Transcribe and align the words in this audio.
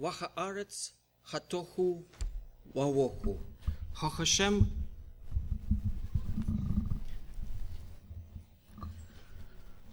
והארץ 0.00 0.92
חתוכו 1.26 2.02
וואוכו. 2.74 3.38
השם 4.02 4.58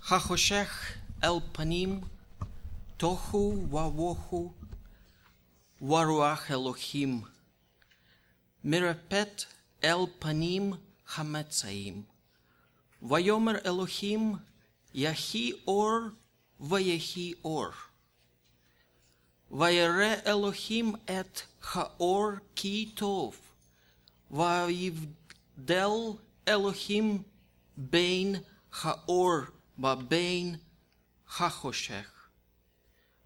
החושך 0.09 0.97
אל 1.23 1.39
פנים 1.51 2.01
תוכו 2.97 3.55
ווכו 3.69 4.53
ורוח 5.81 6.51
אלוהים. 6.51 7.21
מרפאת 8.63 9.43
אל 9.83 10.05
פנים 10.19 10.73
המצאים. 11.15 12.03
ויאמר 13.01 13.57
אלוהים 13.65 14.35
יהי 14.93 15.51
אור 15.67 15.99
ויהי 16.59 17.33
אור. 17.43 17.71
וירא 19.57 20.15
אלוהים 20.25 20.95
את 20.95 21.41
האור 21.73 22.29
כי 22.55 22.91
טוב, 22.95 23.39
ויבדל 24.31 25.89
אלוהים 26.47 27.23
בין 27.77 28.35
האור 28.81 29.37
ובין 29.79 30.55
החושך. 31.39 32.27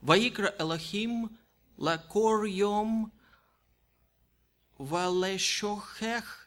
ויקרא 0.03 0.47
אלוהים 0.59 1.27
לקור 1.77 2.45
יום 2.45 3.09
ולשוכח 4.79 6.45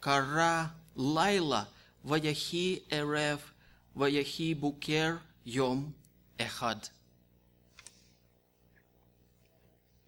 קרא 0.00 0.64
לילה, 0.96 1.64
ויהי 2.04 2.78
ערב, 2.90 3.40
ויהי 3.96 4.54
בוקר 4.54 5.16
יום 5.46 5.92
אחד. 6.40 6.76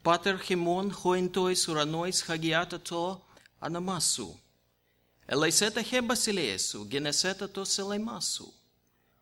Pater 0.06 0.36
Χιμών 0.42 0.92
χωεντόης 0.92 1.68
ουράνοις 1.68 2.22
χαγιάτα 2.22 2.80
το 2.80 3.24
αναμάσου. 3.58 4.38
Ελαϊσέτα 5.26 5.82
χε 5.82 6.00
βασιλεέσου, 6.00 6.86
γενεσέτα 6.90 7.50
το 7.50 7.64
σελαϊμάσου. 7.64 8.52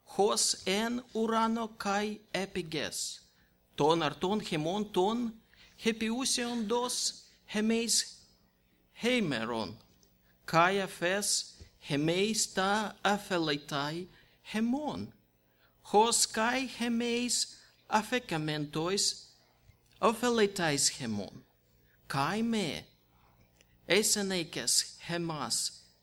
Χως 0.04 0.52
εν 0.52 1.04
ουράνο 1.12 1.68
καί 1.76 2.20
επιγές. 2.30 3.22
Τον 3.74 4.02
αρτών 4.02 4.42
χεμών 4.42 4.90
τον 4.90 5.34
χεπιούσεον 5.76 6.66
δος 6.66 7.12
χεμείς 7.46 8.06
χέμερον. 8.92 9.76
Καί 10.44 10.80
αφές 10.80 11.44
χεμείς 11.78 12.52
τα 12.52 12.96
αφελαϊτάι 13.00 14.06
χεμών. 14.42 15.14
Χως 15.82 16.26
καί 16.26 16.66
χεμείς 16.76 17.48
αφεκαμεντόης 17.86 19.31
afeleitais 20.02 20.88
hemon. 20.98 21.44
Kai 22.08 22.42
me 22.42 22.84
esenekes 23.88 24.98
hemas 25.08 25.56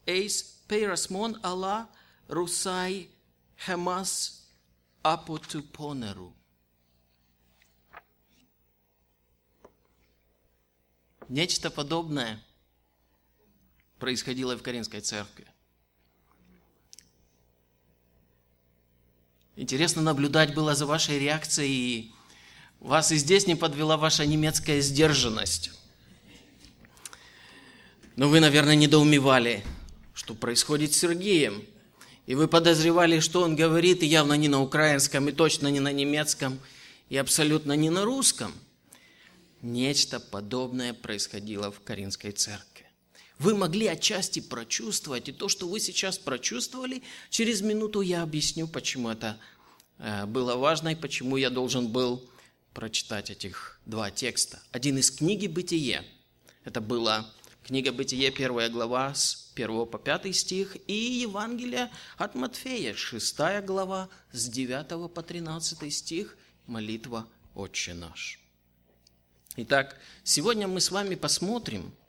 eis 0.07 0.35
perasmon 0.67 1.37
ala 1.43 1.89
rusai 2.29 3.07
hemas 3.67 4.11
apotuponeru. 5.03 6.33
Нечто 11.27 11.69
подобное 11.69 12.43
происходило 13.99 14.57
в 14.57 14.63
Каринской 14.63 15.01
церкви. 15.01 15.45
Интересно 19.55 20.01
наблюдать 20.01 20.55
было 20.55 20.73
за 20.73 20.87
вашей 20.87 21.19
реакцией. 21.19 22.15
Вас 22.79 23.11
и 23.11 23.17
здесь 23.17 23.45
не 23.45 23.55
подвела 23.55 23.97
ваша 23.97 24.25
немецкая 24.25 24.79
сдержанность. 24.79 25.71
Но 28.15 28.29
вы, 28.29 28.39
наверное, 28.39 28.75
недоумевали, 28.75 29.65
что 30.13 30.33
происходит 30.33 30.93
с 30.93 30.97
Сергеем. 30.97 31.63
И 32.25 32.35
вы 32.35 32.47
подозревали, 32.47 33.19
что 33.19 33.41
он 33.41 33.55
говорит, 33.55 34.01
и 34.01 34.05
явно 34.05 34.33
не 34.33 34.47
на 34.47 34.61
украинском, 34.61 35.27
и 35.27 35.33
точно 35.33 35.67
не 35.67 35.79
на 35.79 35.91
немецком, 35.91 36.59
и 37.09 37.17
абсолютно 37.17 37.73
не 37.73 37.89
на 37.89 38.05
русском. 38.05 38.53
Нечто 39.61 40.21
подобное 40.21 40.93
происходило 40.93 41.71
в 41.71 41.81
Каринской 41.81 42.31
церкви. 42.31 42.85
Вы 43.39 43.55
могли 43.55 43.87
отчасти 43.87 44.39
прочувствовать, 44.39 45.27
и 45.27 45.33
то, 45.33 45.49
что 45.49 45.67
вы 45.67 45.79
сейчас 45.79 46.17
прочувствовали, 46.17 47.03
через 47.29 47.61
минуту 47.61 48.01
я 48.01 48.21
объясню, 48.21 48.67
почему 48.67 49.09
это 49.09 49.37
э, 49.97 50.25
было 50.25 50.55
важно 50.55 50.89
и 50.89 50.95
почему 50.95 51.35
я 51.35 51.49
должен 51.49 51.87
был 51.87 52.29
прочитать 52.73 53.29
этих 53.29 53.79
два 53.85 54.11
текста. 54.11 54.59
Один 54.71 54.97
из 54.97 55.11
книги 55.11 55.47
«Бытие». 55.47 56.03
Это 56.63 56.81
была 56.81 57.29
книга 57.63 57.91
«Бытие», 57.91 58.31
первая 58.31 58.69
глава 58.69 59.13
с 59.13 59.51
1 59.55 59.85
по 59.87 59.97
5 59.97 60.35
стих, 60.35 60.77
и 60.87 60.93
Евангелие 60.93 61.91
от 62.17 62.35
Матфея, 62.35 62.93
6 62.93 63.37
глава 63.65 64.09
с 64.31 64.47
9 64.47 65.13
по 65.13 65.21
13 65.21 65.93
стих, 65.93 66.37
молитва 66.65 67.27
«Отче 67.55 67.93
наш». 67.93 68.39
Итак, 69.55 69.97
сегодня 70.23 70.67
мы 70.67 70.79
с 70.81 70.91
вами 70.91 71.15
посмотрим– 71.15 71.93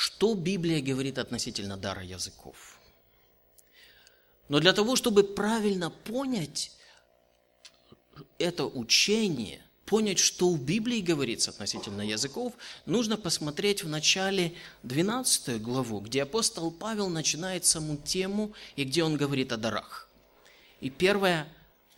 Что 0.00 0.34
Библия 0.34 0.80
говорит 0.80 1.18
относительно 1.18 1.76
дара 1.76 2.02
языков? 2.02 2.78
Но 4.48 4.58
для 4.58 4.72
того, 4.72 4.96
чтобы 4.96 5.22
правильно 5.22 5.90
понять 5.90 6.72
это 8.38 8.66
учение, 8.66 9.60
понять, 9.86 10.18
что 10.18 10.50
в 10.50 10.62
Библии 10.62 11.00
говорится 11.00 11.50
относительно 11.50 12.02
языков, 12.02 12.52
нужно 12.86 13.16
посмотреть 13.16 13.82
в 13.82 13.88
начале 13.88 14.54
12 14.84 15.60
главу, 15.60 16.00
где 16.00 16.22
апостол 16.22 16.70
Павел 16.70 17.08
начинает 17.08 17.64
саму 17.64 17.96
тему 17.96 18.52
и 18.76 18.84
где 18.84 19.02
он 19.02 19.16
говорит 19.16 19.52
о 19.52 19.56
дарах. 19.56 20.08
И 20.80 20.90
первая 20.90 21.48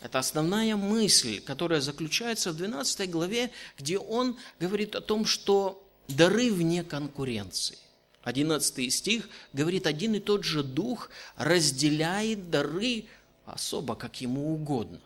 это 0.01 0.19
основная 0.19 0.75
мысль, 0.75 1.41
которая 1.41 1.81
заключается 1.81 2.51
в 2.51 2.57
12 2.57 3.09
главе, 3.09 3.53
где 3.79 3.99
он 3.99 4.37
говорит 4.59 4.97
о 4.97 5.01
том, 5.01 5.25
что 5.25 5.87
дары 6.09 6.53
вне 6.53 6.83
конкуренции. 6.83 7.79
11 8.25 8.93
стих 8.93 9.29
говорит, 9.53 9.87
один 9.87 10.15
и 10.15 10.21
тот 10.21 10.45
же 10.45 10.63
Дух 10.63 11.11
разделяет 11.37 12.51
дары 12.51 13.05
особо, 13.45 13.95
как 13.95 14.21
ему 14.21 14.55
угодно. 14.55 15.01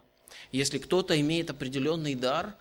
Если 0.57 0.79
кто-то 0.79 1.21
имеет 1.21 1.51
определенный 1.51 2.15
дар, 2.15 2.57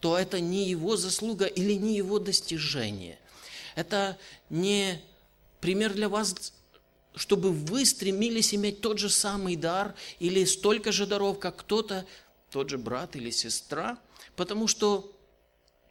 то 0.00 0.18
это 0.18 0.40
не 0.40 0.68
его 0.68 0.96
заслуга 0.96 1.46
или 1.46 1.74
не 1.74 1.96
его 1.96 2.18
достижение. 2.18 3.20
Это 3.76 4.18
не 4.50 5.00
пример 5.60 5.94
для 5.94 6.08
вас, 6.08 6.52
чтобы 7.14 7.52
вы 7.52 7.86
стремились 7.86 8.52
иметь 8.52 8.80
тот 8.80 8.98
же 8.98 9.08
самый 9.08 9.54
дар 9.54 9.94
или 10.18 10.44
столько 10.44 10.90
же 10.90 11.06
даров, 11.06 11.38
как 11.38 11.58
кто-то, 11.58 12.04
тот 12.50 12.68
же 12.68 12.78
брат 12.78 13.14
или 13.14 13.30
сестра, 13.30 13.96
потому 14.34 14.66
что 14.66 15.12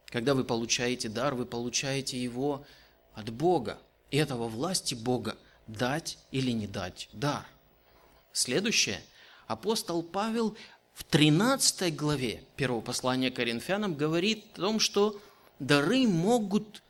когда 0.07 0.33
вы 0.33 0.43
получаете 0.43 1.07
дар, 1.07 1.35
вы 1.35 1.45
получаете 1.45 2.22
его 2.22 2.66
от 3.13 3.29
Бога. 3.29 3.79
И 4.11 4.17
этого 4.17 4.49
власти 4.49 4.93
Бога 4.93 5.37
дать 5.67 6.17
или 6.31 6.51
не 6.51 6.67
дать 6.67 7.07
дар. 7.13 7.45
Следующее. 8.33 9.01
Апостол 9.47 10.01
Павел 10.03 10.57
в 10.95 11.03
13 11.03 11.94
главе 11.94 12.41
первого 12.56 12.79
послания 12.79 13.29
Коринфянам 13.29 13.95
говорит 13.95 14.45
о 14.53 14.61
том, 14.61 14.79
что 14.79 15.22
дары 15.59 16.07
могут 16.07 16.81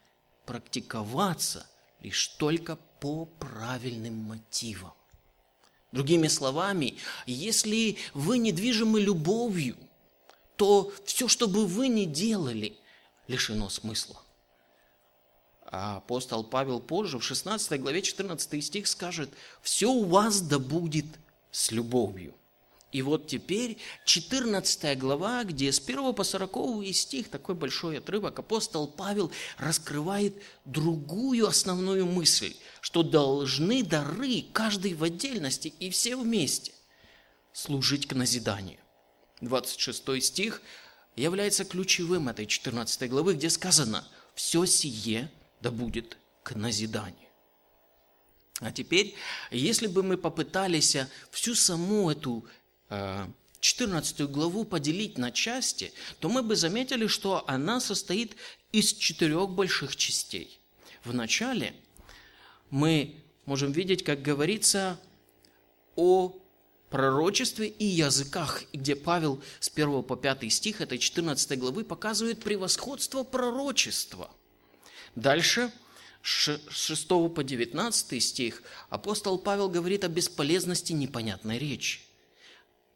практиковаться 0.46 1.66
лишь 2.02 2.28
только 2.28 2.78
по 3.00 3.26
правильным 3.26 4.14
мотивам. 4.14 4.94
Другими 5.92 6.28
словами, 6.28 6.98
если 7.26 7.98
вы 8.14 8.38
недвижимы 8.38 9.02
любовью, 9.02 9.76
то 10.56 10.94
все, 11.06 11.28
что 11.28 11.48
бы 11.48 11.66
вы 11.66 11.88
ни 11.88 12.06
делали, 12.06 12.78
лишено 13.28 13.70
смысла. 13.70 14.22
А 15.66 15.98
апостол 15.98 16.44
Павел 16.44 16.80
позже, 16.80 17.18
в 17.18 17.24
16 17.24 17.82
главе 17.82 18.04
14 18.04 18.64
стих 18.64 18.86
скажет, 18.88 19.32
«Все 19.64 19.90
у 19.90 20.06
вас 20.06 20.42
да 20.42 20.60
будет 20.60 21.08
с 21.50 21.72
любовью». 21.72 22.36
И 22.96 23.02
вот 23.02 23.28
теперь 23.28 23.78
14 24.06 24.98
глава, 24.98 25.44
где 25.44 25.70
с 25.70 25.82
1 25.86 26.14
по 26.14 26.24
40 26.24 26.86
стих, 26.94 27.28
такой 27.28 27.54
большой 27.54 27.98
отрывок, 27.98 28.40
апостол 28.40 28.88
Павел 28.88 29.34
раскрывает 29.58 30.42
другую 30.64 31.46
основную 31.46 32.06
мысль, 32.06 32.56
что 32.80 33.04
должны 33.04 33.84
дары, 33.84 34.46
каждый 34.54 34.94
в 34.94 35.04
отдельности 35.04 35.74
и 35.78 35.90
все 35.90 36.16
вместе, 36.16 36.72
служить 37.52 38.08
к 38.08 38.14
назиданию. 38.14 38.80
26 39.42 40.24
стих 40.24 40.62
является 41.18 41.66
ключевым 41.66 42.30
этой 42.30 42.46
14 42.46 43.10
главы, 43.10 43.34
где 43.34 43.50
сказано 43.50 44.08
«Все 44.36 44.66
сие– 44.66 45.30
да 45.60 45.70
будет 45.70 46.18
к 46.44 46.56
назиданию. 46.56 47.28
А 48.62 48.72
теперь, 48.72 49.16
если 49.52 49.88
бы 49.88 50.02
мы 50.02 50.16
попытались 50.16 50.96
всю 51.32 51.56
саму 51.56 52.10
эту 52.10 52.46
14 52.90 54.22
главу 54.30 54.64
поделить 54.64 55.18
на 55.18 55.32
части, 55.32 55.92
то 56.20 56.30
мы 56.30 56.44
бы 56.44 56.56
заметили, 56.56 57.08
что 57.08 57.44
она 57.48 57.80
состоит 57.80 58.36
из 58.72 58.94
четырех 58.94 59.50
больших 59.50 59.96
частей. 59.96 60.60
В 61.04 61.14
начале 61.14 61.74
мы 62.70 63.16
можем 63.46 63.72
видеть, 63.72 64.04
как 64.04 64.22
говорится 64.22 65.00
о 65.96 66.36
пророчестве 66.90 67.68
и 67.68 67.86
языках, 67.86 68.64
где 68.72 68.96
Павел 68.96 69.42
с 69.60 69.70
1 69.74 70.04
по 70.04 70.16
5 70.16 70.52
стих 70.52 70.82
этой 70.82 70.98
14 70.98 71.58
главы 71.58 71.84
показывает 71.84 72.44
превосходство 72.44 73.24
пророчества. 73.24 74.30
Дальше, 75.16 75.72
с 76.22 76.60
6 76.70 77.08
по 77.08 77.44
19 77.44 78.24
стих, 78.24 78.64
апостол 78.90 79.38
Павел 79.38 79.70
говорит 79.70 80.04
о 80.04 80.08
бесполезности 80.08 80.94
непонятной 80.94 81.58
речи. 81.58 82.02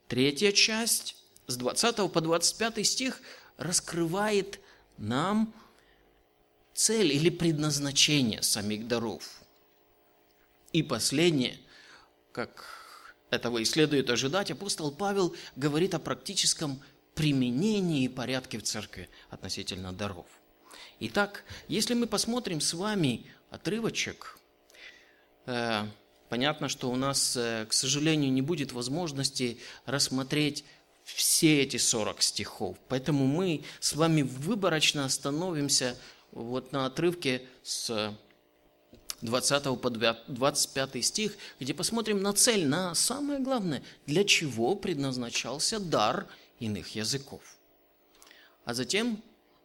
Третья 0.10 0.52
часть, 0.52 1.16
с 1.46 1.56
20 1.56 2.12
по 2.12 2.20
25 2.20 2.86
стих, 2.86 3.22
раскрывает 3.58 4.60
нам 4.98 5.54
цель 6.74 7.14
или 7.14 7.30
предназначение 7.30 8.42
самих 8.42 8.88
даров. 8.88 9.40
И 10.74 10.82
последнее, 10.82 11.60
как 12.32 13.06
этого 13.30 13.60
и 13.60 13.66
следует 13.66 14.10
ожидать, 14.10 14.50
апостол 14.50 14.92
Павел 14.92 15.36
говорит 15.56 15.94
о 15.94 16.00
практическом 16.00 16.82
применении 17.14 18.06
и 18.06 18.10
порядке 18.10 18.58
в 18.58 18.64
церкви 18.64 19.10
относительно 19.30 19.94
даров. 19.94 20.26
Итак, 21.02 21.44
если 21.68 21.94
мы 21.94 22.08
посмотрим 22.08 22.62
с 22.62 22.74
вами 22.74 23.28
отрывочек, 23.52 24.40
э, 25.46 25.86
понятно, 26.30 26.70
что 26.70 26.90
у 26.90 26.96
нас, 26.96 27.36
э, 27.36 27.66
к 27.68 27.74
сожалению, 27.74 28.32
не 28.32 28.42
будет 28.42 28.72
возможности 28.72 29.58
рассмотреть 29.86 30.64
все 31.04 31.62
эти 31.62 31.78
40 31.78 32.22
стихов. 32.22 32.78
Поэтому 32.88 33.26
мы 33.26 33.64
с 33.80 33.94
вами 33.94 34.22
выборочно 34.22 35.06
остановимся 35.06 35.98
вот 36.32 36.72
на 36.72 36.86
отрывке 36.86 37.42
с 37.64 38.16
20 39.22 39.76
по 39.82 39.90
25 39.90 41.02
стих, 41.04 41.38
где 41.60 41.74
посмотрим 41.74 42.22
на 42.22 42.34
цель, 42.34 42.68
на 42.68 42.96
самое 42.96 43.40
главное, 43.40 43.84
для 44.06 44.24
чего 44.24 44.76
предназначался 44.76 45.80
дар 45.80 46.28
иных 46.60 46.96
языков. 46.96 47.42
А 48.66 48.74
затем 48.74 49.22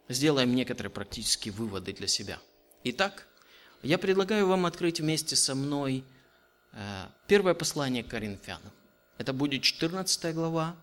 сделаем 0.09 0.55
некоторые 0.55 0.91
практические 0.91 1.53
выводы 1.53 1.93
для 1.93 2.09
себя. 2.09 2.39
Итак, 2.85 3.29
я 3.83 3.99
предлагаю 3.99 4.47
вам 4.47 4.67
открыть 4.67 5.01
вместе 5.01 5.37
со 5.37 5.55
мной 5.55 6.05
первое 7.27 7.55
послание 7.55 8.03
к 8.03 8.09
Коринфянам. 8.09 8.73
Это 9.19 9.33
будет 9.33 9.63
14 9.63 10.35
глава, 10.35 10.77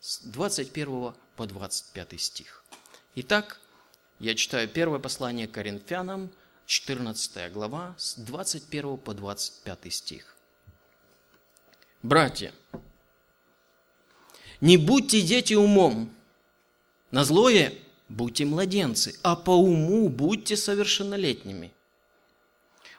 с 0.00 0.20
21 0.20 1.14
по 1.36 1.46
25 1.46 2.20
стих. 2.20 2.64
Итак, 3.16 3.60
я 4.18 4.34
читаю 4.34 4.68
первое 4.68 4.98
послание 4.98 5.46
к 5.48 5.52
Коринфянам– 5.52 6.30
14 6.66 7.52
глава, 7.52 7.94
с 7.96 8.16
21 8.16 8.98
по 8.98 9.14
25 9.14 9.92
стих. 9.92 10.34
Братья, 12.02 12.52
не 14.60 14.76
будьте 14.76 15.22
дети 15.22 15.54
умом, 15.54 16.10
на 17.10 17.24
злое 17.24 17.72
будьте 18.08 18.44
младенцы, 18.44 19.18
а 19.22 19.36
по 19.36 19.50
уму 19.50 20.08
будьте 20.08 20.56
совершеннолетними. 20.56 21.72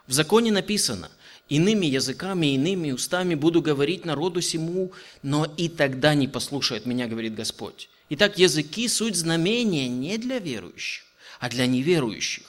В 0.06 0.12
законе 0.12 0.50
написано, 0.50 1.10
иными 1.48 1.86
языками, 1.86 2.54
иными 2.54 2.92
устами 2.92 3.34
буду 3.34 3.62
говорить 3.62 4.04
народу 4.04 4.40
сему, 4.40 4.92
но 5.22 5.46
и 5.56 5.68
тогда 5.68 6.14
не 6.14 6.28
послушают 6.28 6.86
меня, 6.86 7.06
говорит 7.06 7.34
Господь. 7.34 7.88
Итак, 8.10 8.38
языки– 8.38 8.88
суть 8.88 9.16
знамения 9.16 9.88
не 9.88 10.18
для 10.18 10.38
верующих, 10.38 11.04
а 11.40 11.48
для 11.48 11.66
неверующих. 11.66 12.44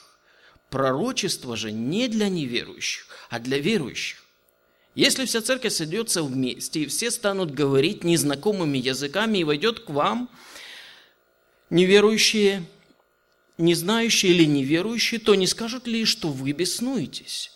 Пророчество 0.70 1.56
же 1.56 1.72
не 1.72 2.08
для 2.08 2.28
неверующих, 2.28 3.06
а 3.28 3.38
для 3.40 3.58
верующих. 3.58 4.24
Если 4.94 5.24
вся 5.24 5.40
церковь 5.40 5.72
сойдется 5.72 6.22
вместе, 6.22 6.80
и 6.80 6.86
все 6.86 7.10
станут 7.10 7.52
говорить 7.52 8.04
незнакомыми 8.04 8.78
языками, 8.78 9.38
и 9.38 9.44
войдет 9.44 9.80
к 9.80 9.90
вам 9.90 10.28
неверующие, 11.70 12.64
не 13.56 13.74
знающие 13.74 14.32
или 14.32 14.44
неверующие, 14.44 15.20
то 15.20 15.34
не 15.34 15.46
скажут 15.46 15.86
ли, 15.86 16.04
что 16.04 16.28
вы 16.28 16.52
беснуетесь? 16.52 17.52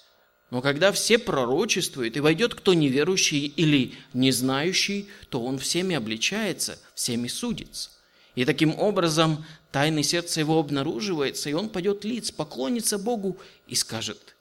Но 0.55 0.63
когда 0.63 0.93
все 0.93 1.19
пророчествуют, 1.19 2.17
и 2.17 2.21
войдет 2.21 2.55
кто 2.55 2.75
неверующий 2.75 3.47
или 3.47 3.93
не 4.13 4.31
знающий, 4.31 5.09
то 5.29 5.45
он 5.45 5.59
всеми 5.59 5.97
обличается, 5.97 6.79
всеми 6.95 7.27
судится. 7.27 7.91
И 8.37 8.45
таким 8.45 8.79
образом 8.79 9.45
тайны 9.73 10.05
сердца 10.05 10.39
его 10.39 10.61
обнаруживается, 10.61 11.51
и 11.51 11.55
он 11.55 11.69
пойдет 11.71 12.05
лиц, 12.05 12.31
поклонится 12.31 12.99
Богу 12.99 13.37
и 13.67 13.75
скажет, 13.75 14.37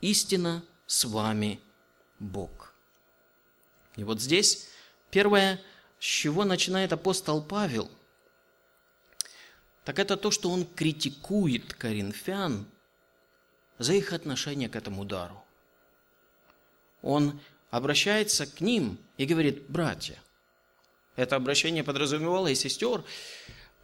истина 0.00 0.64
с 0.86 1.04
вами 1.04 1.60
Бог. 2.18 2.72
И 3.96 4.02
вот 4.02 4.22
здесь 4.22 4.66
первое, 5.10 5.60
с 5.98 6.04
чего 6.06 6.46
начинает 6.46 6.94
апостол 6.94 7.42
Павел, 7.42 7.90
так 9.84 9.98
это 9.98 10.16
то, 10.16 10.30
что 10.30 10.48
он 10.48 10.64
критикует 10.64 11.74
коринфян 11.74 12.64
за 13.76 13.92
их 13.92 14.14
отношение 14.14 14.70
к 14.70 14.76
этому 14.76 15.04
дару. 15.04 15.44
Он 17.02 17.38
обращается 17.70 18.46
к 18.46 18.60
ним 18.60 18.98
и 19.16 19.26
говорит, 19.26 19.64
братья, 19.68 20.18
это 21.16 21.36
обращение 21.36 21.84
подразумевало 21.84 22.48
и 22.48 22.54
сестер, 22.54 23.04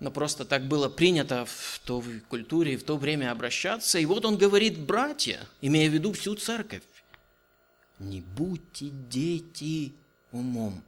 но 0.01 0.11
просто 0.11 0.45
так 0.45 0.67
было 0.67 0.89
принято 0.89 1.45
в 1.47 1.81
той 1.85 2.21
культуре, 2.29 2.77
в 2.77 2.85
то 2.85 2.97
время 2.97 3.31
обращаться. 3.31 3.99
И 3.99 4.07
вот 4.07 4.25
он 4.25 4.37
говорит, 4.37 4.79
братья, 4.79 5.41
имея 5.61 5.89
в 5.89 5.93
виду 5.93 6.13
всю 6.13 6.35
церковь, 6.35 6.83
не 7.99 8.21
будьте 8.21 8.91
дети 8.91 9.93
умом. 10.33 10.83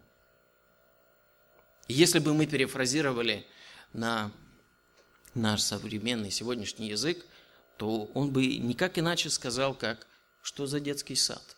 Если 1.89 2.19
бы 2.19 2.35
мы 2.35 2.47
перефразировали 2.47 3.47
на 3.95 4.31
наш 5.35 5.63
современный 5.63 6.31
сегодняшний 6.31 6.89
язык, 6.89 7.25
то 7.79 8.11
он 8.13 8.31
бы 8.31 8.47
никак 8.59 8.99
иначе 8.99 9.31
сказал, 9.31 9.75
как 9.75 10.07
«что 10.43 10.67
за 10.67 10.81
детский 10.81 11.15
сад?». 11.15 11.58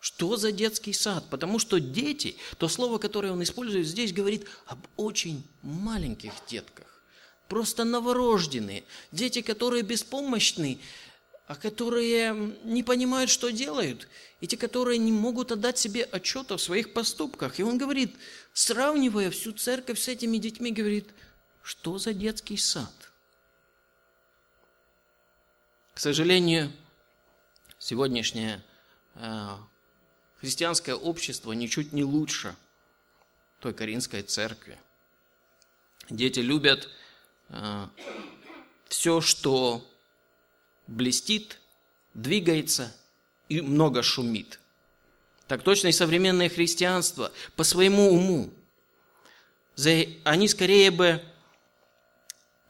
Что 0.00 0.36
за 0.36 0.50
детский 0.50 0.94
сад? 0.94 1.24
Потому 1.28 1.58
что 1.58 1.78
дети, 1.78 2.36
то 2.56 2.68
слово, 2.68 2.96
которое 2.96 3.32
он 3.32 3.42
использует 3.42 3.86
здесь, 3.86 4.14
говорит 4.14 4.46
об 4.66 4.78
очень 4.96 5.46
маленьких 5.62 6.32
детках. 6.48 6.86
Просто 7.48 7.84
новорожденные. 7.84 8.84
Дети, 9.12 9.42
которые 9.42 9.82
беспомощны, 9.82 10.80
а 11.46 11.54
которые 11.54 12.54
не 12.64 12.82
понимают, 12.82 13.28
что 13.28 13.50
делают. 13.50 14.08
И 14.40 14.46
те, 14.46 14.56
которые 14.56 14.96
не 14.96 15.12
могут 15.12 15.52
отдать 15.52 15.76
себе 15.76 16.04
отчета 16.04 16.56
в 16.56 16.62
своих 16.62 16.94
поступках. 16.94 17.60
И 17.60 17.62
он 17.62 17.76
говорит, 17.76 18.16
сравнивая 18.54 19.30
всю 19.30 19.52
церковь 19.52 20.00
с 20.00 20.08
этими 20.08 20.38
детьми, 20.38 20.72
говорит, 20.72 21.10
что 21.62 21.98
за 21.98 22.14
детский 22.14 22.56
сад? 22.56 22.92
К 25.92 25.98
сожалению, 25.98 26.72
сегодняшняя 27.78 28.64
а, 29.16 29.58
Христианское 30.40 30.94
общество 30.94 31.52
ничуть 31.52 31.92
не 31.92 32.02
лучше 32.02 32.56
той 33.60 33.74
Каринской 33.74 34.22
церкви. 34.22 34.78
Дети 36.08 36.40
любят 36.40 36.88
э, 37.50 37.86
все, 38.88 39.20
что 39.20 39.86
блестит, 40.86 41.58
двигается 42.14 42.94
и 43.48 43.60
много 43.60 44.02
шумит. 44.02 44.58
Так 45.46 45.62
точно 45.62 45.88
и 45.88 45.92
современное 45.92 46.48
христианство 46.48 47.32
по 47.54 47.62
своему 47.62 48.10
уму. 48.10 48.50
Они 50.24 50.48
скорее 50.48 50.90
бы 50.90 51.22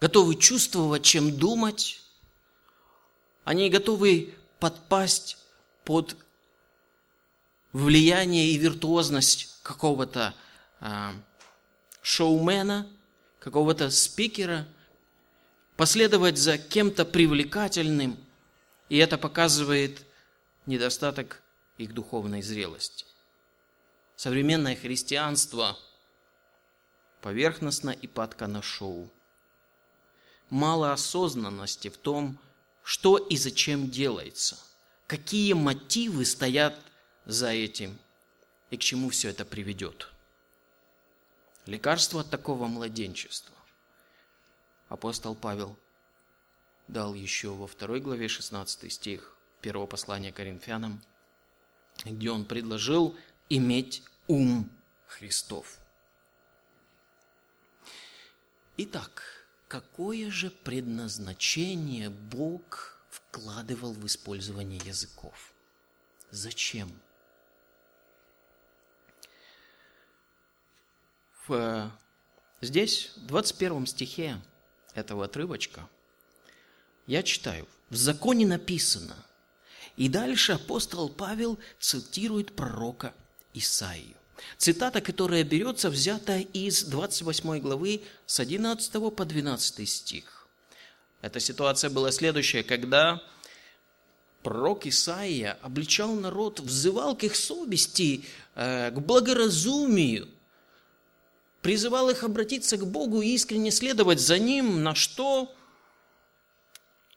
готовы 0.00 0.35
чувствовать, 0.35 1.05
чем 1.05 1.37
думать. 1.37 2.03
Они 3.45 3.71
готовы 3.71 4.35
подпасть 4.59 5.39
под 5.85 6.17
влияние 7.73 8.50
и 8.50 8.59
виртуозность 8.59 9.59
какого-то 9.62 10.35
а, 10.81 11.12
шоумена, 12.03 12.87
какого-то 13.39 13.91
спикера, 13.91 14.67
последовать 15.77 16.39
за 16.39 16.59
кем-то 16.59 17.05
привлекательным, 17.05 18.19
и 18.89 18.99
это 18.99 19.19
показывает 19.19 20.05
недостаток 20.67 21.43
их 21.79 21.95
духовной 21.95 22.43
зрелости. 22.43 23.07
Современное 24.17 24.77
христианство 24.77 25.79
поверхностно 27.23 27.91
и 27.91 28.07
падка 28.07 28.47
на 28.47 28.62
шоу. 28.62 29.09
Мало 30.50 30.93
осознанности 30.93 31.89
в 31.89 31.97
том, 31.97 32.39
что 32.83 33.17
и 33.17 33.37
зачем 33.37 33.89
делается, 33.89 34.59
какие 35.07 35.53
мотивы 35.53 36.25
стоят 36.25 36.77
за 37.31 37.51
этим 37.51 37.97
и 38.71 38.77
к 38.77 38.81
чему 38.81 39.11
все 39.11 39.31
это 39.31 39.45
приведет. 39.45 40.09
лекарство 41.67 42.23
от 42.23 42.31
такого 42.31 42.67
младенчества 42.67 43.55
апостол 44.89 45.37
Павел 45.37 45.77
дал 46.89 47.15
еще 47.15 47.51
во 47.51 47.69
второй 47.69 48.01
главе 48.01 48.27
16 48.27 48.93
стих 48.93 49.37
первого 49.61 49.87
послания 49.87 50.33
Коринфянам, 50.33 51.01
где 52.05 52.31
он 52.31 52.45
предложил 52.45 53.17
иметь 53.49 54.03
ум 54.27 54.69
Христов. 55.07 55.79
Итак, 58.77 59.23
какое 59.69 60.31
же 60.31 60.51
предназначение 60.51 62.11
Бог 62.11 62.99
вкладывал 63.09 63.93
в 63.93 64.05
использование 64.07 64.81
языков? 64.85 65.53
Зачем? 66.31 66.91
В, 71.50 71.90
здесь, 72.61 73.11
в 73.16 73.26
21 73.26 73.85
стихе 73.88 74.40
этого 74.95 75.25
отрывочка, 75.25 75.88
я 77.09 77.25
читаю, 77.25 77.66
в 77.88 77.97
законе 77.97 78.47
написано, 78.47 79.16
и 79.97 80.09
дальше 80.09 80.52
апостол 80.52 81.09
Павел 81.09 81.59
цитирует 81.80 82.54
пророка 82.54 83.12
Исаию. 83.52 84.14
Цитата, 84.59 85.00
которая 85.00 85.42
берется, 85.42 85.90
взята 85.90 86.38
из 86.38 86.85
28 86.85 87.59
главы 87.59 88.02
с 88.26 88.38
11 88.38 88.92
по 89.12 89.25
12 89.25 89.88
стих. 89.88 90.47
Эта 91.21 91.40
ситуация 91.40 91.90
была 91.90 92.12
следующая, 92.12 92.62
когда 92.62 93.21
пророк 94.45 94.87
Исаия 94.87 95.59
обличал 95.62 96.14
народ, 96.14 96.61
взывал 96.61 97.16
к 97.16 97.25
их 97.25 97.35
совести, 97.35 98.25
э, 98.54 98.92
к 98.92 99.00
благоразумию, 99.00 100.28
призывал 101.62 102.11
их 102.11 102.25
обратиться 102.25 102.76
к 102.76 102.87
Богу 102.87 103.23
и 103.23 103.29
искренне 103.29 103.71
следовать 103.71 104.21
за 104.21 104.38
Ним, 104.38 104.83
на 104.83 104.95
что 104.95 105.55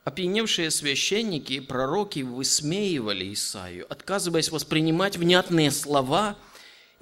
опьяневшие 0.03 0.69
священники 0.71 1.53
и 1.53 1.59
пророки 1.59 2.19
высмеивали 2.19 3.33
Исаию, 3.33 3.85
отказываясь 3.89 4.50
воспринимать 4.50 5.17
внятные 5.17 5.71
слова– 5.71 6.38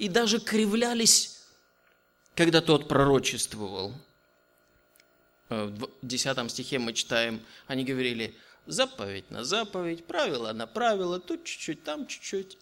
и 0.01 0.09
даже 0.09 0.39
кривлялись, 0.39 1.43
когда 2.33 2.59
тот 2.59 2.87
пророчествовал. 2.87 3.93
Э, 5.49 5.65
в 5.65 5.89
10 6.01 6.49
стихе 6.49 6.79
мы 6.79 6.93
читаем, 6.93 7.39
они 7.67 7.83
говорили, 7.83 8.35
заповедь 8.65 9.29
на 9.29 9.43
заповедь, 9.43 10.05
правило 10.05 10.51
на 10.53 10.65
правило, 10.65 11.19
тут 11.19 11.43
чуть-чуть, 11.43 11.83
там 11.83 12.07
чуть-чуть. 12.07 12.57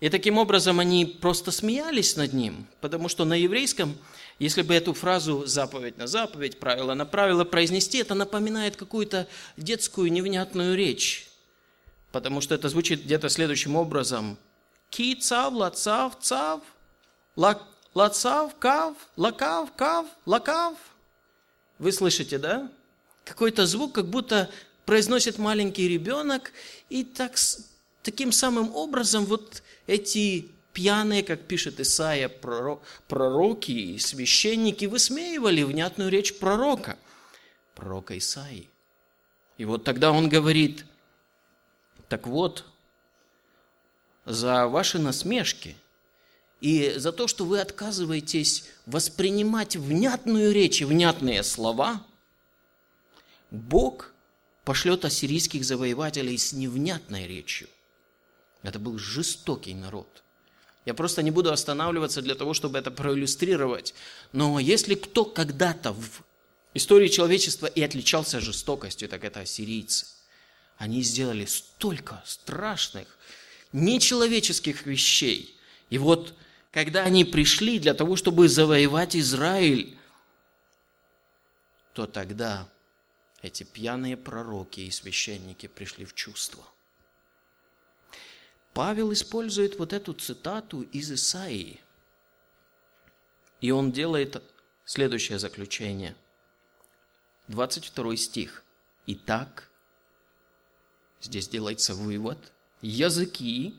И 0.00 0.08
таким 0.08 0.38
образом 0.38 0.80
они 0.80 1.04
просто 1.04 1.50
смеялись 1.50 2.16
над 2.16 2.32
ним, 2.32 2.66
потому 2.80 3.08
что 3.08 3.24
на 3.24 3.34
еврейском, 3.34 3.96
если 4.38 4.62
бы 4.62 4.74
эту 4.74 4.94
фразу 4.94 5.46
«заповедь 5.46 5.98
на 5.98 6.06
заповедь», 6.06 6.58
«правило 6.58 6.94
на 6.94 7.04
правило» 7.04 7.44
произнести, 7.44 7.98
это 7.98 8.14
напоминает 8.14 8.76
какую-то 8.76 9.28
детскую 9.56 10.10
невнятную 10.10 10.74
речь, 10.74 11.28
потому 12.12 12.40
что 12.40 12.54
это 12.54 12.68
звучит 12.68 13.04
где-то 13.04 13.28
следующим 13.28 13.76
образом– 13.76 14.38
ки, 14.90 15.14
цав, 15.14 15.54
лацав, 15.54 16.18
цав, 16.20 16.60
лацав, 17.94 18.54
кав, 18.58 18.94
лакав, 19.16 19.70
кав, 19.76 20.06
лакав. 20.26 20.76
Вы 21.78 21.92
слышите, 21.92 22.38
да? 22.38 22.68
Какой-то 23.24 23.66
звук, 23.66 23.94
как 23.94 24.06
будто 24.06 24.50
произносит 24.84 25.38
маленький 25.38 25.88
ребенок, 25.88 26.52
и 26.90 27.04
так, 27.04 27.38
таким 28.02 28.32
самым 28.32 28.74
образом 28.74 29.24
вот 29.24 29.62
эти 29.86 30.48
пьяные, 30.72 31.22
как 31.22 31.42
пишет 31.42 31.80
Исаия, 31.80 32.28
пророки 33.08 33.72
и 33.72 33.98
священники 33.98 34.84
высмеивали 34.86 35.62
внятную 35.62 36.10
речь 36.10 36.38
пророка, 36.38 36.98
пророка 37.74 38.16
Исаии. 38.16 38.68
И 39.58 39.64
вот 39.64 39.84
тогда 39.84 40.12
он 40.12 40.28
говорит, 40.28 40.86
так 42.08 42.26
вот, 42.26 42.64
за 44.24 44.66
ваши 44.68 44.98
насмешки 44.98 45.76
и 46.60 46.94
за 46.96 47.12
то, 47.12 47.26
что 47.26 47.44
вы 47.44 47.60
отказываетесь 47.60 48.64
воспринимать 48.86 49.76
внятную 49.76 50.52
речь 50.52 50.80
и 50.80 50.84
внятные 50.84 51.42
слова, 51.42 52.04
Бог 53.50 54.12
пошлет 54.64 55.04
ассирийских 55.04 55.64
завоевателей 55.64 56.38
с 56.38 56.52
невнятной 56.52 57.26
речью. 57.26 57.68
Это 58.62 58.78
был 58.78 58.98
жестокий 58.98 59.74
народ. 59.74 60.22
Я 60.84 60.94
просто 60.94 61.22
не 61.22 61.30
буду 61.30 61.52
останавливаться 61.52 62.22
для 62.22 62.34
того, 62.34 62.54
чтобы 62.54 62.78
это 62.78 62.90
проиллюстрировать. 62.90 63.94
Но 64.32 64.58
если 64.58 64.94
кто 64.94 65.24
когда-то 65.24 65.92
в 65.92 66.22
истории 66.74 67.08
человечества 67.08 67.66
и 67.66 67.82
отличался 67.82 68.40
жестокостью, 68.40 69.08
так 69.08 69.24
это 69.24 69.40
ассирийцы. 69.40 70.06
Они 70.78 71.02
сделали 71.02 71.44
столько 71.44 72.22
страшных 72.26 73.18
нечеловеческих 73.72 74.86
вещей. 74.86 75.56
И 75.90 75.98
вот, 75.98 76.34
когда 76.70 77.04
они 77.04 77.24
пришли 77.24 77.78
для 77.78 77.94
того, 77.94 78.16
чтобы 78.16 78.48
завоевать 78.48 79.14
Израиль, 79.14 79.98
то 81.92 82.06
тогда 82.06 82.68
эти 83.42 83.62
пьяные 83.62 84.16
пророки 84.16 84.80
и 84.80 84.90
священники 84.90 85.66
пришли 85.66 86.04
в 86.04 86.14
чувство. 86.14 86.64
Павел 88.72 89.12
использует 89.12 89.78
вот 89.78 89.92
эту 89.92 90.12
цитату 90.12 90.82
из 90.82 91.10
Исаии. 91.10 91.80
И 93.60 93.70
он 93.70 93.92
делает 93.92 94.42
следующее 94.84 95.38
заключение. 95.38 96.16
22 97.48 98.16
стих. 98.16 98.64
Итак, 99.06 99.68
здесь 101.20 101.48
делается 101.48 101.94
вывод– 101.94 102.38
языки 102.80 103.74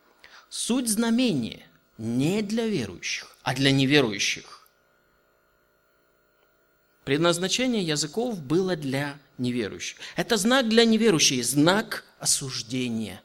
–суть 0.48 0.88
знамения 0.88 1.66
не 1.98 2.42
для 2.42 2.66
верующих, 2.66 3.36
а 3.42 3.54
для 3.54 3.70
неверующих. 3.72 4.68
Предназначение 7.04 7.82
языков 7.82 8.40
было 8.40 8.74
для 8.74 9.18
неверующих. 9.38 9.98
Это 10.16 10.36
знак 10.36 10.68
для 10.68 10.84
неверующих, 10.84 11.44
знак 11.44 12.04
осуждения. 12.18 13.22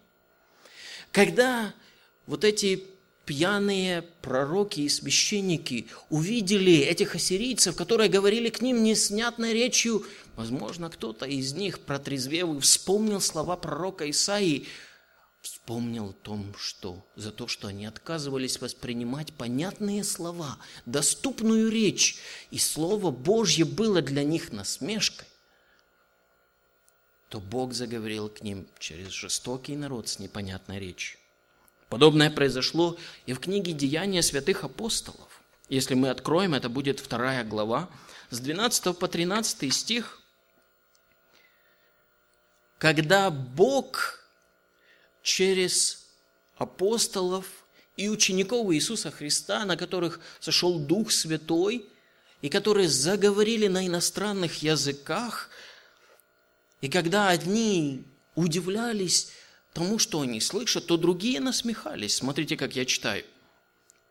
Когда 1.12 1.74
вот 2.27 2.44
эти 2.44 2.84
пьяные 3.25 4.03
пророки 4.22 4.82
и 4.82 4.89
священники 4.89 5.88
увидели 6.10 6.77
этих 6.80 7.15
ассирийцев, 7.15 7.75
которые 7.75 8.10
говорили 8.10 8.50
к 8.50 8.62
ним 8.62 8.84
неснятной 8.84 9.53
речью, 9.53 10.06
возможно, 10.36 10.89
кто-то 10.89 11.25
из 11.25 11.53
них, 11.53 11.80
протрезвев, 11.80 12.63
вспомнил 12.63 13.22
слова 13.22 13.56
пророка 13.56 14.10
Исаии– 14.10 14.68
вспомнил 15.41 16.10
о 16.10 16.13
том, 16.13 16.53
что 16.58 17.03
за 17.15 17.32
то, 17.32 17.48
что 17.48 17.68
они 17.68 17.86
отказывались 17.86 18.62
воспринимать 18.62 19.34
понятные 19.34 20.03
слова, 20.03 20.58
доступную 20.86 21.70
речь, 21.70 22.18
и 22.51 22.60
Слово 22.60 23.12
Божье 23.12 23.65
было 23.65 24.01
для 24.01 24.24
них 24.24 24.51
насмешкой, 24.51 25.27
то 27.32 27.40
Бог 27.40 27.74
заговорил 27.74 28.28
к 28.28 28.42
ним 28.42 28.68
через 28.78 29.12
жестокий 29.12 29.78
народ 29.78 30.10
с 30.10 30.20
непонятной 30.20 30.80
речью. 30.80 31.18
Подобное 31.88 32.30
произошло 32.30 32.98
и 33.26 33.32
в 33.32 33.40
книге 33.40 33.72
«Деяния 33.72 34.22
святых 34.22 34.66
апостолов». 34.66 35.42
Если 35.70 35.94
мы 35.94 36.10
откроем, 36.10 36.54
это 36.54 36.68
будет 36.68 37.00
вторая 37.00 37.46
глава, 37.46 37.88
с 38.32 38.40
12 38.42 38.98
по 38.98 39.08
13 39.08 39.74
стих. 39.74 40.20
Когда 42.78 43.30
Бог 43.30 44.20
через 45.24 46.06
апостолов 46.58 47.46
и 47.96 48.10
учеников 48.10 48.74
Иисуса 48.74 49.10
Христа, 49.10 49.64
на 49.64 49.78
которых 49.78 50.20
сошел 50.42 50.80
Дух 50.80 51.14
Святой, 51.14 51.86
и 52.42 52.50
которые 52.50 52.90
заговорили 52.90 53.68
на 53.68 53.88
иностранных 53.88 54.64
языках, 54.64 55.50
и 56.82 56.90
когда 56.90 57.30
одни 57.30 58.04
удивлялись 58.36 59.32
тому, 59.74 60.00
что 60.00 60.22
они 60.22 60.42
слышат, 60.42 60.88
то 60.88 60.98
другие 60.98 61.40
насмехались. 61.40 62.16
Смотрите, 62.16 62.58
как 62.58 62.76
я 62.76 62.86
читаю. 62.86 63.24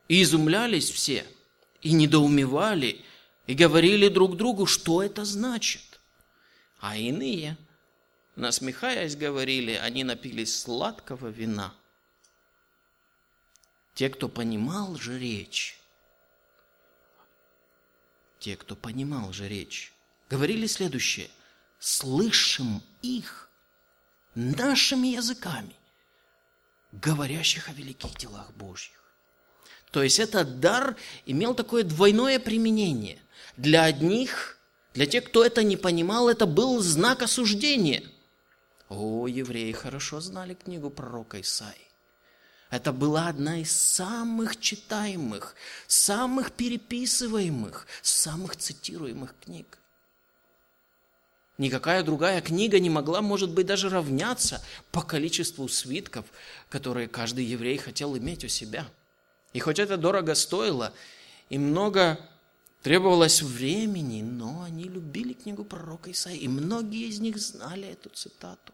И 0.09 0.23
изумлялись 0.23 0.91
все, 0.91 1.27
и 1.83 1.93
недоумевали, 1.93 3.05
и 3.47 3.55
говорили 3.55 4.09
друг 4.09 4.37
другу, 4.37 4.67
что 4.67 5.03
это 5.03 5.25
значит. 5.25 6.01
А 6.81 6.97
иные– 6.97 7.57
насмехаясь, 8.41 9.17
говорили, 9.17 9.73
они 9.73 10.05
напились 10.05 10.59
сладкого 10.59 11.29
вина. 11.29 11.75
Те, 13.95 14.09
кто 14.09 14.29
понимал 14.29 14.97
же 14.97 15.19
речь, 15.19 15.79
те, 18.39 18.57
кто 18.57 18.75
понимал 18.75 19.33
же 19.33 19.49
речь, 19.49 19.93
говорили 20.29 20.67
следующее. 20.67 21.29
Слышим 21.81 22.83
их 23.03 23.51
нашими 24.35 25.09
языками, 25.09 25.75
говорящих 26.93 27.69
о 27.69 27.73
великих 27.73 28.17
делах 28.17 28.53
Божьих. 28.53 29.01
То 29.91 30.03
есть 30.03 30.21
этот 30.21 30.61
дар 30.61 30.97
имел 31.27 31.55
такое 31.55 31.83
двойное 31.83 32.39
применение. 32.39 33.19
Для 33.57 33.85
одних, 33.85 34.59
для 34.95 35.07
тех, 35.07 35.25
кто 35.25 35.45
это 35.45 35.63
не 35.63 35.77
понимал, 35.77 36.29
это 36.29 36.47
был 36.47 36.81
знак 36.81 37.23
осуждения. 37.23 38.05
О, 38.89 39.27
евреи 39.27 39.73
хорошо 39.73 40.21
знали 40.21 40.55
книгу 40.55 40.91
пророка 40.91 41.41
Исаи. 41.41 41.89
Это 42.71 42.93
была 42.93 43.27
одна 43.27 43.61
из 43.61 43.73
самых 43.73 44.61
читаемых, 44.61 45.57
самых 45.89 46.53
переписываемых, 46.53 47.87
самых 48.03 48.57
цитируемых 48.57 49.35
книг. 49.45 49.80
Никакая 51.61 52.03
другая 52.03 52.41
книга 52.41 52.81
не 52.81 52.89
могла, 52.89 53.21
может 53.21 53.51
быть, 53.51 53.67
даже 53.67 53.91
равняться 53.91 54.65
по 54.93 55.03
количеству 55.03 55.69
свитков, 55.69 56.25
которые 56.71 57.07
каждый 57.07 57.45
еврей 57.45 57.77
хотел 57.77 58.17
иметь 58.17 58.47
у 58.47 58.49
себя. 58.49 58.89
И 59.53 59.59
хоть 59.61 59.79
это 59.79 59.99
дорого 59.99 60.35
стоило, 60.35 60.95
и 61.51 61.59
много 61.59 62.19
требовалось 62.81 63.43
времени, 63.43 64.23
но 64.23 64.63
они 64.63 64.85
любили 64.85 65.35
книгу 65.35 65.63
пророка 65.65 66.11
Исаии, 66.11 66.39
и 66.39 66.49
многие 66.49 67.09
из 67.09 67.21
них 67.21 67.37
знали 67.37 67.89
эту 67.89 68.09
цитату. 68.09 68.73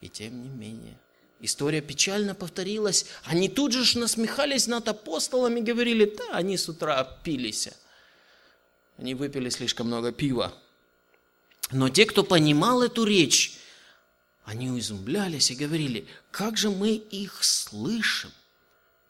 И 0.00 0.08
тем 0.08 0.40
не 0.40 0.48
менее– 0.48 0.96
История 1.44 1.80
печально 1.80 2.36
повторилась. 2.36 3.06
Они 3.24 3.48
тут 3.48 3.72
же 3.72 3.98
насмехались 3.98 4.68
над 4.68 4.86
апостолами, 4.86 5.58
говорили, 5.58 6.04
да, 6.04 6.36
они 6.36 6.56
с 6.56 6.68
утра 6.68 7.02
пились. 7.24 7.68
Они 8.96 9.16
выпили 9.16 9.48
слишком 9.48 9.88
много 9.88 10.12
пива. 10.12 10.54
Но 11.72 11.88
те, 11.88 12.04
кто 12.04 12.22
понимал 12.22 12.82
эту 12.82 13.04
речь, 13.04 13.58
они 14.44 14.78
изумлялись 14.78 15.50
и 15.50 15.54
говорили, 15.54 16.06
как 16.30 16.58
же 16.58 16.70
мы 16.70 16.90
их 16.90 17.42
слышим, 17.42 18.30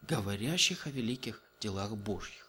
говорящих 0.02 0.86
о 0.86 0.90
великих 0.90 1.42
делах 1.60 1.96
Божьих. 1.96 2.48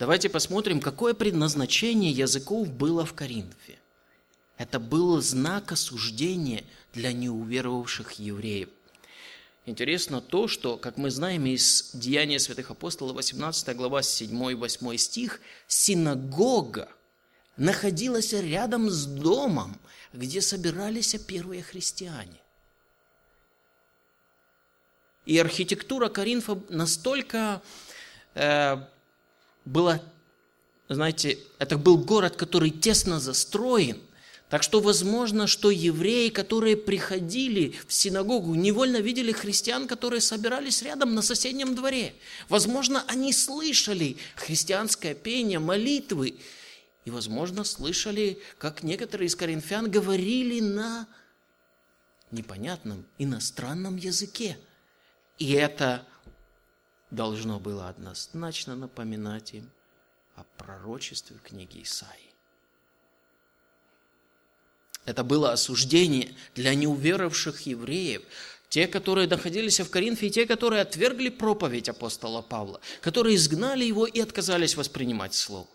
Давайте 0.00 0.28
посмотрим, 0.28 0.80
какое 0.80 1.14
предназначение 1.14 2.10
языков 2.10 2.68
было 2.68 3.06
в 3.06 3.14
Коринфе. 3.14 3.78
Это 4.56 4.80
был 4.80 5.20
знак 5.20 5.70
осуждения 5.70 6.64
для 6.92 7.12
неуверовавших 7.12 8.12
евреев. 8.12 8.70
Интересно 9.66 10.20
то, 10.20 10.46
что, 10.46 10.76
как 10.76 10.98
мы 10.98 11.10
знаем 11.10 11.46
из 11.46 11.92
Деяния 11.94 12.38
святых 12.38 12.70
апостолов, 12.70 13.16
18 13.16 13.74
глава, 13.74 14.00
7-8 14.00 14.96
стих, 14.98 15.40
синагога 15.66 16.88
находилась 17.56 18.34
рядом 18.34 18.90
с 18.90 19.06
домом, 19.06 19.78
где 20.12 20.42
собирались 20.42 21.16
первые 21.26 21.62
христиане. 21.62 22.38
И 25.24 25.38
архитектура 25.38 26.10
Коринфа 26.10 26.60
настолько 26.68 27.62
э, 28.34 28.76
была, 29.64 30.02
знаете, 30.90 31.38
это 31.58 31.78
был 31.78 31.96
город, 31.96 32.36
который 32.36 32.68
тесно 32.68 33.18
застроен– 33.18 33.98
так 34.50 34.62
что 34.62 34.80
возможно, 34.80 35.46
что 35.46 35.70
евреи, 35.70 36.28
которые 36.28 36.76
приходили 36.76 37.74
в 37.88 37.92
синагогу, 37.92 38.54
невольно 38.54 38.98
видели 38.98 39.32
христиан, 39.32 39.88
которые 39.88 40.20
собирались 40.20 40.82
рядом 40.82 41.14
на 41.14 41.22
соседнем 41.22 41.74
дворе. 41.74 42.14
Возможно, 42.48 43.04
они 43.08 43.32
слышали 43.32 44.16
христианское 44.36 45.14
пение, 45.14 45.58
молитвы. 45.58 46.36
И, 47.04 47.10
возможно, 47.10 47.64
слышали, 47.64 48.38
как 48.58 48.82
некоторые 48.82 49.28
из 49.28 49.36
коринфян 49.36 49.90
говорили 49.90 50.60
на 50.60 51.08
непонятном 52.30 53.04
иностранном 53.18 53.96
языке. 53.96 54.58
И 55.38 55.52
это 55.52 56.06
должно 57.10 57.58
было 57.58 57.88
однозначно 57.88 58.76
напоминать 58.76 59.54
им 59.54 59.70
о 60.36 60.44
пророчестве 60.58 61.38
книги 61.42 61.82
Исаии. 61.82 62.33
Это 65.04 65.22
было 65.22 65.52
осуждение 65.52 66.34
для 66.54 66.74
неуверовавших 66.74 67.62
евреев, 67.62 68.22
те, 68.68 68.86
которые 68.86 69.28
находились 69.28 69.80
в 69.80 69.90
Коринфе, 69.90 70.28
и 70.28 70.30
те, 70.30 70.46
которые 70.46 70.82
отвергли 70.82 71.28
проповедь 71.28 71.88
апостола 71.88 72.42
Павла, 72.42 72.80
которые 73.02 73.36
изгнали 73.36 73.84
его 73.84 74.06
и 74.06 74.20
отказались 74.20 74.76
воспринимать 74.76 75.34
слово. 75.34 75.68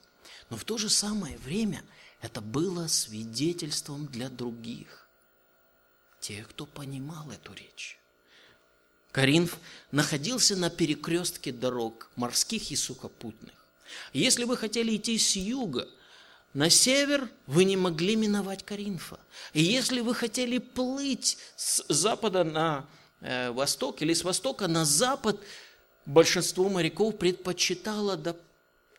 Но 0.50 0.58
в 0.58 0.66
то 0.66 0.78
же 0.78 0.90
самое 0.90 1.38
время 1.38 1.84
это 2.22 2.42
было 2.42 2.88
свидетельством 2.88 4.08
для 4.08 4.30
других, 4.30 5.08
тех, 6.20 6.50
кто 6.50 6.66
понимал 6.66 7.30
эту 7.32 7.54
речь. 7.54 7.98
Коринф 9.12 9.58
находился 9.92 10.56
на 10.56 10.70
перекрестке 10.70 11.52
дорог 11.52 12.10
морских 12.16 12.72
и 12.72 12.76
сухопутных. 12.76 13.54
Если 14.14 14.44
вы 14.44 14.58
хотели 14.58 14.96
идти 14.96 15.18
с 15.18 15.36
юга– 15.36 15.88
на 16.54 16.70
север 16.70 17.30
вы 17.48 17.64
не 17.64 17.78
могли 17.78 18.16
миновать 18.16 18.64
Каринфа. 18.66 19.20
И 19.54 19.62
если 19.62 20.02
вы 20.02 20.16
хотели 20.16 20.58
плыть 20.58 21.38
с 21.56 21.84
запада 21.90 22.44
на 22.44 22.86
э, 23.22 23.52
восток 23.52 24.02
или 24.02 24.14
с 24.14 24.24
востока 24.24 24.68
на 24.68 24.86
запад, 24.86 25.40
большинство 26.06 26.70
моряков 26.70 27.18
предпочитало 27.18 28.20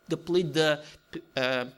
доплыть 0.06 0.52
до 0.52 0.84
э, 1.34 1.70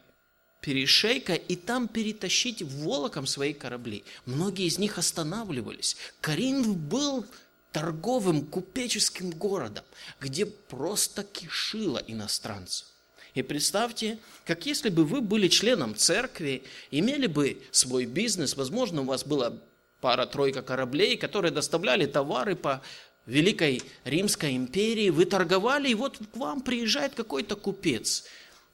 перешейка 0.60 1.34
и 1.34 1.56
там 1.56 1.88
перетащить 1.88 2.62
волоком 2.62 3.26
свои 3.26 3.54
корабли. 3.54 4.04
Многие 4.26 4.66
из 4.66 4.78
них 4.78 4.98
останавливались. 4.98 5.96
Каринф 6.20 6.76
был 6.76 7.26
торговым, 7.72 8.44
купеческим 8.44 9.30
городом, 9.30 9.84
где 10.20 10.44
просто 10.44 11.24
кишило 11.24 11.98
иностранцев. 12.06 12.91
И 13.34 13.42
представьте, 13.42 14.18
как 14.44 14.66
если 14.66 14.90
бы 14.90 15.04
вы 15.04 15.20
были 15.20 15.48
членом 15.48 15.94
церкви, 15.96 16.62
имели 16.90 17.26
бы 17.26 17.62
свой 17.70 18.04
бизнес, 18.04 18.56
возможно, 18.56 19.02
у 19.02 19.04
вас 19.04 19.24
была 19.24 19.54
пара-тройка 20.00 20.62
кораблей, 20.62 21.16
которые 21.16 21.50
доставляли 21.50 22.06
товары 22.06 22.56
по 22.56 22.82
Великой 23.26 23.82
Римской 24.04 24.56
империи, 24.56 25.10
вы 25.10 25.24
торговали, 25.24 25.88
и 25.88 25.94
вот 25.94 26.18
к 26.18 26.36
вам 26.36 26.60
приезжает 26.60 27.14
какой-то 27.14 27.56
купец, 27.56 28.24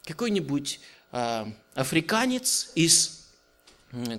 какой-нибудь 0.04 0.80
э, 1.12 1.44
африканец 1.74 2.72
из 2.74 3.17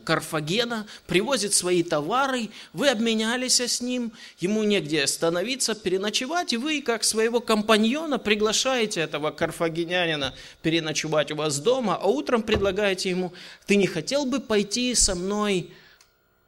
Карфагена, 0.03 0.87
привозит 1.05 1.53
свои 1.53 1.83
товары, 1.83 2.49
вы 2.73 2.89
обменялись 2.89 3.61
с 3.61 3.81
ним, 3.81 4.11
ему 4.39 4.63
негде 4.63 5.03
остановиться, 5.03 5.75
переночевать, 5.75 6.53
и 6.53 6.57
вы, 6.57 6.81
как 6.81 7.03
своего 7.03 7.39
компаньона, 7.39 8.17
приглашаете 8.17 9.01
этого 9.01 9.29
карфагенянина 9.29 10.33
переночевать 10.63 11.31
у 11.31 11.35
вас 11.35 11.59
дома, 11.59 11.95
а 12.01 12.07
утром 12.07 12.41
предлагаете 12.41 13.11
ему, 13.11 13.31
ты 13.67 13.75
не 13.75 13.85
хотел 13.85 14.25
бы 14.25 14.39
пойти 14.39 14.95
со 14.95 15.13
мной 15.13 15.71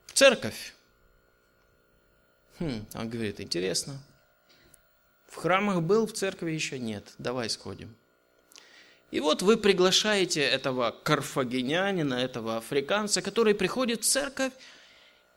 в 0.07 0.13
церковь? 0.13 0.73
Хм, 2.57 2.85
он 2.95 3.09
говорит, 3.09 3.39
интересно. 3.39 4.01
В 5.27 5.35
храмах 5.35 5.83
был, 5.83 6.07
в 6.07 6.13
церкви 6.13 6.51
еще 6.51 6.79
нет, 6.79 7.05
давай 7.19 7.51
сходим. 7.51 7.95
И 9.11 9.19
вот 9.19 9.41
вы 9.41 9.57
приглашаете 9.57 10.41
этого 10.41 10.91
карфагенянина, 11.03 12.13
этого 12.13 12.57
африканца, 12.57 13.21
который 13.21 13.53
приходит 13.53 14.03
в 14.03 14.07
церковь, 14.07 14.53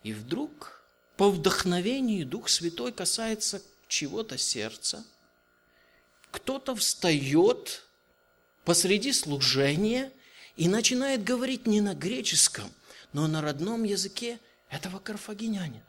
и 0.04 0.12
вдруг 0.12 0.80
по 1.16 1.28
вдохновению 1.28 2.24
Дух 2.24 2.48
Святой 2.48 2.92
касается 2.92 3.60
чего-то 3.88 4.38
сердца. 4.38 5.04
Кто-то 6.30 6.76
встает 6.76 7.84
посреди 8.64 9.12
служения 9.12 10.12
и 10.56 10.68
начинает 10.68 11.24
говорить 11.24 11.66
не 11.66 11.80
на 11.80 11.94
греческом, 11.94 12.72
но 13.12 13.26
на 13.26 13.42
родном 13.42 13.82
языке 13.82 14.38
этого 14.70 15.00
карфагенянина. 15.00 15.82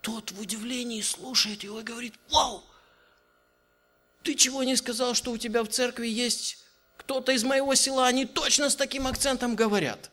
Тот 0.00 0.30
в 0.30 0.40
удивлении 0.40 1.00
слушает 1.00 1.64
его 1.64 1.80
и 1.80 1.84
говорит, 1.84 2.14
«Вау! 2.30 2.62
Ты 4.22 4.34
чего 4.34 4.62
не 4.62 4.76
сказал, 4.76 5.14
что 5.14 5.32
у 5.32 5.38
тебя 5.38 5.64
в 5.64 5.68
церкви 5.68 6.06
есть 6.06 6.58
кто-то 6.96 7.32
из 7.32 7.44
моего 7.44 7.74
села, 7.74 8.06
они 8.06 8.26
точно 8.26 8.70
с 8.70 8.76
таким 8.76 9.06
акцентом 9.06 9.54
говорят. 9.56 10.10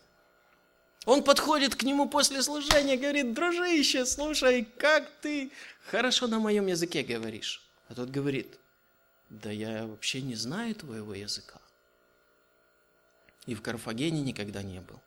Он 1.06 1.24
подходит 1.24 1.76
к 1.76 1.84
нему 1.84 2.08
после 2.08 2.42
служения, 2.42 2.96
говорит, 2.96 3.34
дружище, 3.34 4.06
слушай, 4.06 4.66
как 4.78 5.10
ты 5.22 5.52
хорошо 5.90 6.28
на 6.28 6.40
моем 6.40 6.68
языке 6.68 7.04
говоришь. 7.04 7.62
А 7.90 7.96
тот 7.96 8.10
говорит, 8.10 8.58
да 9.30 9.52
я 9.52 9.86
вообще 9.86 10.22
не 10.22 10.36
знаю 10.36 10.76
твоего 10.76 11.14
языка. 11.14 11.60
И 13.46 13.56
в 13.56 13.62
Карфагене 13.62 14.22
никогда 14.22 14.64
не 14.64 14.80
был. 14.80 15.00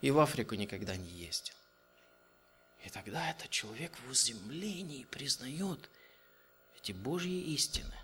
И 0.00 0.10
в 0.10 0.18
Африку 0.18 0.56
никогда 0.56 0.96
не 0.96 1.10
ездил. 1.10 1.54
И 2.84 2.90
тогда 2.90 3.30
этот 3.30 3.50
человек 3.50 3.92
в 4.06 4.10
уземлении 4.10 5.04
признает 5.10 5.90
эти 6.78 6.92
Божьи 6.92 7.54
истины. 7.54 7.94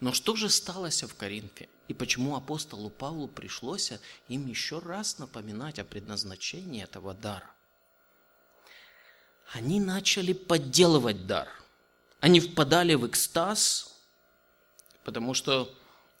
Но 0.00 0.12
что 0.12 0.34
же 0.34 0.48
сталося 0.48 1.06
в 1.06 1.14
Коринфе? 1.14 1.68
И 1.88 1.94
почему 1.94 2.34
апостолу 2.34 2.90
Павлу 2.90 3.28
пришлось 3.28 3.92
им 4.28 4.46
еще 4.46 4.78
раз 4.78 5.18
напоминать 5.18 5.78
о 5.78 5.84
предназначении 5.84 6.82
этого 6.82 7.14
дара? 7.14 7.50
они 9.52 9.80
начали 9.80 10.32
подделывать 10.32 11.26
дар. 11.26 11.48
Они 12.20 12.40
впадали 12.40 12.94
в 12.94 13.06
экстаз, 13.06 13.96
потому 15.04 15.34
что 15.34 15.74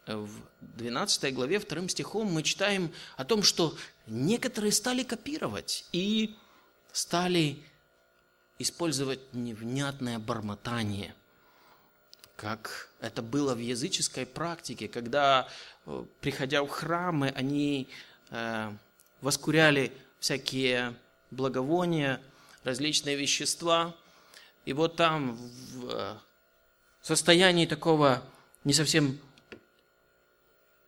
в 0.06 0.30
12 0.60 1.34
главе, 1.34 1.60
2 1.60 1.88
стихом 1.88 2.32
мы 2.32 2.42
читаем 2.42 2.92
о 3.16 3.24
том, 3.24 3.42
что 3.42 3.76
некоторые 4.06 4.72
стали 4.72 5.02
копировать 5.02 5.84
и 5.92 6.36
стали 6.92 7.62
использовать 8.58 9.20
невнятное 9.32 10.18
бормотание, 10.18 11.14
как 12.40 12.88
это 13.02 13.20
было 13.20 13.54
в 13.54 13.58
языческой 13.58 14.24
практике, 14.24 14.88
когда, 14.88 15.46
э, 15.84 16.04
приходя 16.22 16.62
в 16.62 16.68
храмы, 16.68 17.34
они 17.36 17.86
э, 18.30 18.72
воскуряли 19.20 19.92
всякие 20.20 20.94
благовония, 21.30 22.18
различные 22.64 23.16
вещества. 23.16 23.94
И 24.64 24.72
вот 24.72 24.96
там 24.96 25.36
в 25.36 25.90
э, 25.90 26.14
состоянии 27.02 27.66
такого 27.66 28.22
не 28.64 28.72
совсем 28.72 29.20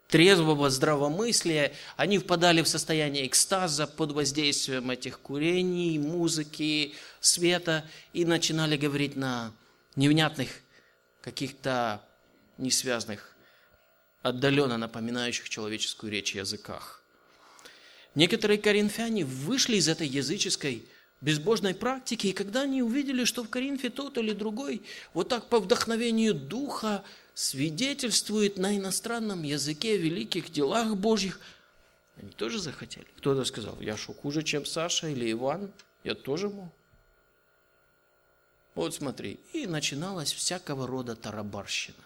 трезвого 0.09 0.71
здравомыслия, 0.71 1.75
они 1.99 2.17
впадали 2.17 2.63
в 2.63 2.69
состояние 2.69 3.27
экстаза 3.27 3.87
под 3.87 4.13
воздействием 4.13 4.91
этих 4.91 5.21
курений, 5.21 5.99
музыки, 5.99 6.95
света 7.21 7.85
и 8.15 8.25
начинали 8.25 8.79
говорить 8.79 9.17
на 9.17 9.53
невнятных, 9.97 10.62
каких-то 11.23 12.05
несвязных, 12.59 13.35
отдаленно 14.21 14.77
напоминающих 14.77 15.49
человеческую 15.49 16.13
речь 16.13 16.35
языках. 16.35 17.03
Некоторые 18.15 18.59
коринфяне 18.59 19.25
вышли 19.25 19.77
из 19.77 19.89
этой 19.89 20.07
языческой 20.07 20.85
безбожной 21.23 21.75
практики, 21.75 22.27
и 22.27 22.33
когда 22.33 22.63
они 22.63 22.83
увидели, 22.83 23.25
что 23.25 23.43
в 23.45 23.49
Коринфе 23.49 23.89
тот 23.89 24.19
или 24.19 24.33
другой 24.33 24.83
вот 25.15 25.29
так 25.29 25.49
по 25.49 25.61
вдохновению 25.61 26.35
Духа 26.35 27.05
свидетельствует 27.33 28.59
на 28.59 28.77
иностранном 28.77 29.43
языке 29.45 29.95
о 29.95 29.99
великих 29.99 30.51
делах 30.51 30.97
Божьих, 30.97 31.41
они 32.17 32.31
тоже 32.31 32.59
захотели. 32.59 33.07
Кто-то 33.17 33.45
сказал, 33.45 33.81
я 33.81 33.97
что, 33.97 34.13
хуже, 34.13 34.43
чем 34.43 34.67
Саша 34.67 35.09
или 35.09 35.31
Иван? 35.33 35.73
Я 36.05 36.15
тоже 36.15 36.51
мог. 36.51 36.69
Вот 38.75 38.95
смотри, 38.95 39.39
и 39.53 39.67
начиналась 39.67 40.33
всякого 40.33 40.87
рода 40.87 41.15
тарабарщина. 41.15 41.97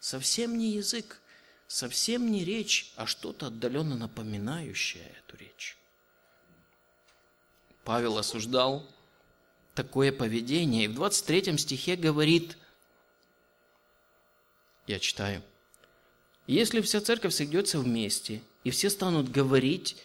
Совсем 0.00 0.58
не 0.58 0.72
язык, 0.72 1.20
совсем 1.68 2.30
не 2.30 2.44
речь, 2.44 2.92
а 2.96 3.06
что-то 3.06 3.46
отдаленно 3.46 3.96
напоминающее 3.96 5.04
эту 5.18 5.36
речь. 5.36 5.76
Павел 7.84 8.18
осуждал 8.18 8.86
такое 9.74 10.12
поведение, 10.12 10.84
и 10.84 10.88
в 10.88 10.94
23 10.94 11.58
стихе 11.58 11.96
говорит– 11.96 12.56
я 14.90 14.98
читаю. 14.98 15.40
Если 16.48 16.80
вся 16.80 17.00
церковь 17.00 17.32
сойдется 17.32 17.78
вместе, 17.78 18.42
и 18.64 18.70
все 18.70 18.90
станут 18.90 19.30
говорить, 19.30 19.96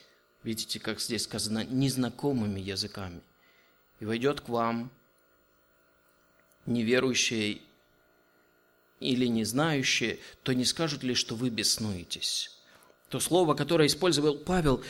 видите, 0.43 0.79
как 0.79 1.01
здесь 1.01 1.23
сказано, 1.23 1.65
незнакомыми 1.65 2.59
языками, 2.59 3.21
и 3.99 4.05
войдет 4.05 4.41
к 4.41 4.49
вам 4.49 4.91
неверующие 6.65 7.61
или 8.99 9.25
не 9.27 9.43
знающие, 9.43 10.19
то 10.43 10.53
не 10.53 10.65
скажут 10.65 11.03
ли, 11.03 11.13
что 11.13 11.35
вы 11.35 11.49
беснуетесь? 11.49 12.51
То 13.09 13.19
слово, 13.19 13.53
которое 13.53 13.87
использовал 13.87 14.37
Павел, 14.37 14.83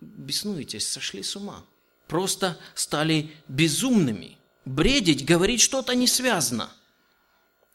беснуетесь, 0.00 0.88
сошли 0.88 1.22
с 1.22 1.36
ума. 1.36 1.64
Просто 2.06 2.58
стали 2.74 3.30
безумными. 3.48 4.38
Бредить, 4.64 5.24
говорить 5.24 5.60
что-то 5.60 5.94
не 5.94 6.06
связано. 6.06 6.72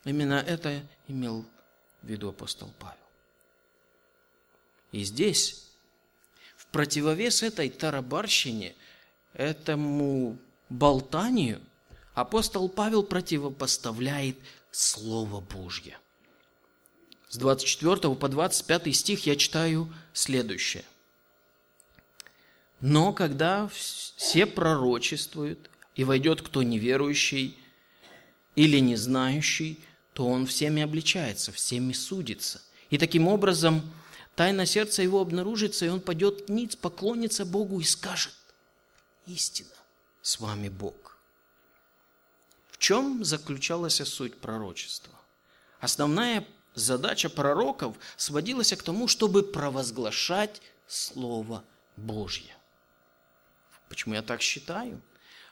Именно 0.04 0.44
это 0.46 0.82
имел 1.08 1.46
в 2.02 2.08
виду 2.08 2.30
апостол 2.30 2.72
Павел. 2.80 2.98
И 4.92 5.04
здесь, 5.04 5.68
в 6.58 6.68
противовес 6.68 7.44
этой 7.44 7.70
тарабарщине, 7.70 8.76
этому 9.34 10.38
болтанию, 10.70 11.62
апостол 12.14 12.70
Павел 12.70 13.04
противопоставляет 13.04 14.38
Слово 14.72 15.42
Божье. 15.42 15.98
С 17.30 17.38
24 17.38 18.16
по 18.16 18.28
25 18.28 18.96
стих 18.96 19.26
я 19.26 19.36
читаю 19.36 19.94
следующее. 20.14 20.84
Но 22.82 23.14
когда 23.14 23.70
все 23.70 24.46
пророчествуют, 24.46 25.70
и 25.96 26.04
войдет 26.04 26.42
кто 26.42 26.64
неверующий 26.64 27.58
или 28.56 28.80
не 28.80 28.96
знающий, 28.96 29.80
то 30.14 30.28
он 30.28 30.46
всеми 30.46 30.82
обличается, 30.82 31.52
всеми 31.52 31.94
судится. 31.94 32.62
И 32.90 32.98
таким 32.98 33.28
образом 33.28 33.82
тайна 34.36 34.66
сердца 34.66 35.02
его 35.02 35.22
обнаружится, 35.22 35.86
и 35.86 35.90
он 35.90 36.02
пойдет 36.02 36.50
ниц, 36.50 36.76
поклонится 36.76 37.46
Богу 37.46 37.80
и 37.80 37.84
скажет, 37.84 38.34
истина, 39.26 39.70
с 40.22 40.40
вами 40.40 40.70
Бог. 40.70 41.01
Чем 42.82 43.24
заключалась 43.24 43.98
суть 43.98 44.40
пророчества? 44.40 45.14
Основная 45.80 46.48
задача 46.74 47.30
пророков 47.30 47.96
сводилась 48.18 48.74
к 48.74 48.82
тому, 48.82 49.08
чтобы 49.08 49.44
провозглашать 49.44 50.64
Слово 50.88 51.64
Божье. 51.96 52.58
Почему 53.88 54.16
я 54.16 54.24
так 54.24 54.42
считаю? 54.42 55.00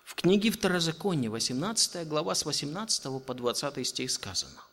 В 0.05 0.15
книге 0.15 0.49
Второзакония, 0.49 1.29
18 1.29 2.07
глава, 2.07 2.33
с 2.33 2.45
18 2.45 3.23
по 3.23 3.35
20 3.35 3.87
стих 3.87 4.09
сказано. 4.09 4.63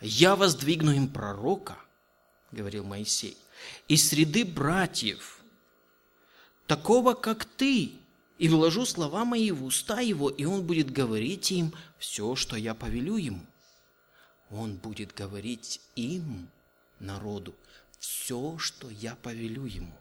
«Я 0.00 0.36
воздвигну 0.36 0.92
им 0.92 1.08
пророка,— 1.08 1.76
говорил 2.52 2.84
Моисей,— 2.84 3.36
из 3.88 4.08
среды 4.08 4.46
братьев, 4.46 5.40
такого, 6.66 7.12
как 7.12 7.44
ты, 7.44 7.92
и 8.38 8.48
вложу 8.48 8.84
слова 8.84 9.24
мои 9.24 9.50
в 9.50 9.64
уста 9.64 10.00
его, 10.00 10.28
и 10.28 10.44
он 10.44 10.62
будет 10.62 10.90
говорить 10.90 11.52
им 11.52 11.72
все, 11.98 12.34
что 12.34 12.56
я 12.56 12.74
повелю 12.74 13.16
ему. 13.16 13.44
Он 14.50 14.74
будет 14.74 15.14
говорить 15.14 15.80
им, 15.96 16.48
народу, 17.00 17.54
все, 17.98 18.56
что 18.58 18.88
я 18.90 19.16
повелю 19.22 19.64
ему. 19.64 19.92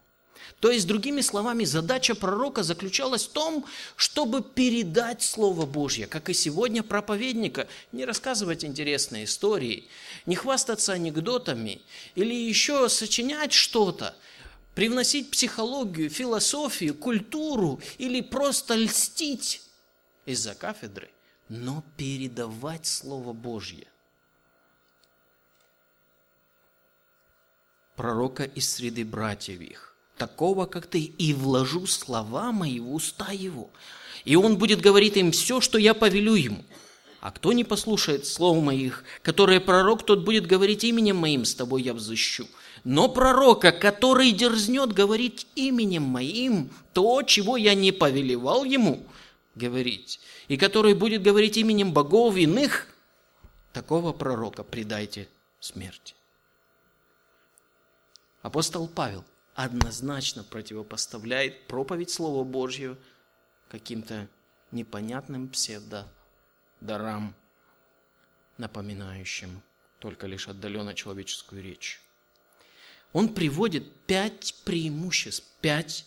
То 0.59 0.71
есть, 0.71 0.87
другими 0.87 1.21
словами, 1.21 1.63
задача 1.63 2.15
пророка 2.15 2.63
заключалась 2.63 3.25
в 3.25 3.31
том, 3.31 3.65
чтобы 3.95 4.41
передать 4.41 5.21
Слово 5.21 5.65
Божье, 5.65 6.07
как 6.07 6.29
и 6.29 6.33
сегодня 6.33 6.83
проповедника, 6.83 7.67
не 7.91 8.03
рассказывать 8.03 8.65
интересные 8.65 9.25
истории, 9.25 9.87
не 10.25 10.35
хвастаться 10.35 10.93
анекдотами 10.93 11.81
или 12.15 12.33
еще 12.33 12.89
сочинять 12.89 13.53
что-то, 13.53 14.15
привносить 14.75 15.31
психологию, 15.31 16.09
философию, 16.09 16.95
культуру 16.95 17.79
или 17.97 18.21
просто 18.21 18.75
льстить 18.75 19.61
из-за 20.25 20.55
кафедры, 20.55 21.09
но 21.49 21.83
передавать 21.97 22.85
Слово 22.85 23.33
Божье. 23.33 23.87
Пророка 27.95 28.43
из 28.43 28.69
среды 28.69 29.05
братьев 29.05 29.61
их 29.61 29.93
такого, 30.17 30.65
как 30.65 30.87
ты, 30.87 31.01
и 31.01 31.33
вложу 31.33 31.85
слова 31.85 32.51
мои 32.51 32.79
в 32.79 32.93
уста 32.93 33.31
его. 33.31 33.69
И 34.25 34.35
он 34.35 34.57
будет 34.57 34.79
говорить 34.79 35.17
им 35.17 35.31
все, 35.31 35.59
что 35.61 35.77
я 35.77 35.93
повелю 35.93 36.35
ему. 36.35 36.63
А 37.19 37.31
кто 37.31 37.53
не 37.53 37.63
послушает 37.63 38.25
слов 38.25 38.63
моих, 38.63 39.03
которые 39.21 39.59
пророк, 39.59 40.05
тот 40.05 40.23
будет 40.23 40.45
говорить 40.45 40.83
именем 40.83 41.17
моим, 41.17 41.45
с 41.45 41.55
тобой 41.55 41.81
я 41.81 41.93
взыщу. 41.93 42.47
Но 42.83 43.07
пророка, 43.07 43.71
который 43.71 44.31
дерзнет 44.31 44.91
говорить 44.91 45.47
именем 45.55 46.03
моим 46.03 46.69
то, 46.91 47.23
чего 47.23 47.55
я 47.55 47.75
не 47.75 47.91
повелевал 47.91 48.65
ему 48.65 49.05
говорить, 49.55 50.19
и 50.47 50.57
который 50.57 50.93
будет 50.93 51.21
говорить 51.21 51.57
именем 51.57 51.93
богов 51.93 52.35
иных, 52.35 52.87
такого 53.71 54.11
пророка 54.11 54.63
предайте 54.63 55.29
смерти. 55.59 56.15
Апостол 58.41 58.87
Павел 58.89 59.23
однозначно 59.55 60.43
противопоставляет 60.43 61.67
проповедь 61.67 62.09
Слова 62.09 62.43
Божьего 62.43 62.97
каким-то 63.69 64.27
непонятным 64.71 65.47
псевдодарам, 65.47 67.33
напоминающим 68.57 69.61
только 69.99 70.27
лишь 70.27 70.49
отдаленно 70.49 70.93
человеческую 70.93 71.63
речь. 71.63 72.01
Он 73.13 73.33
приводит 73.33 73.91
пять 74.05 74.55
преимуществ, 74.65 75.45
пять 75.61 76.05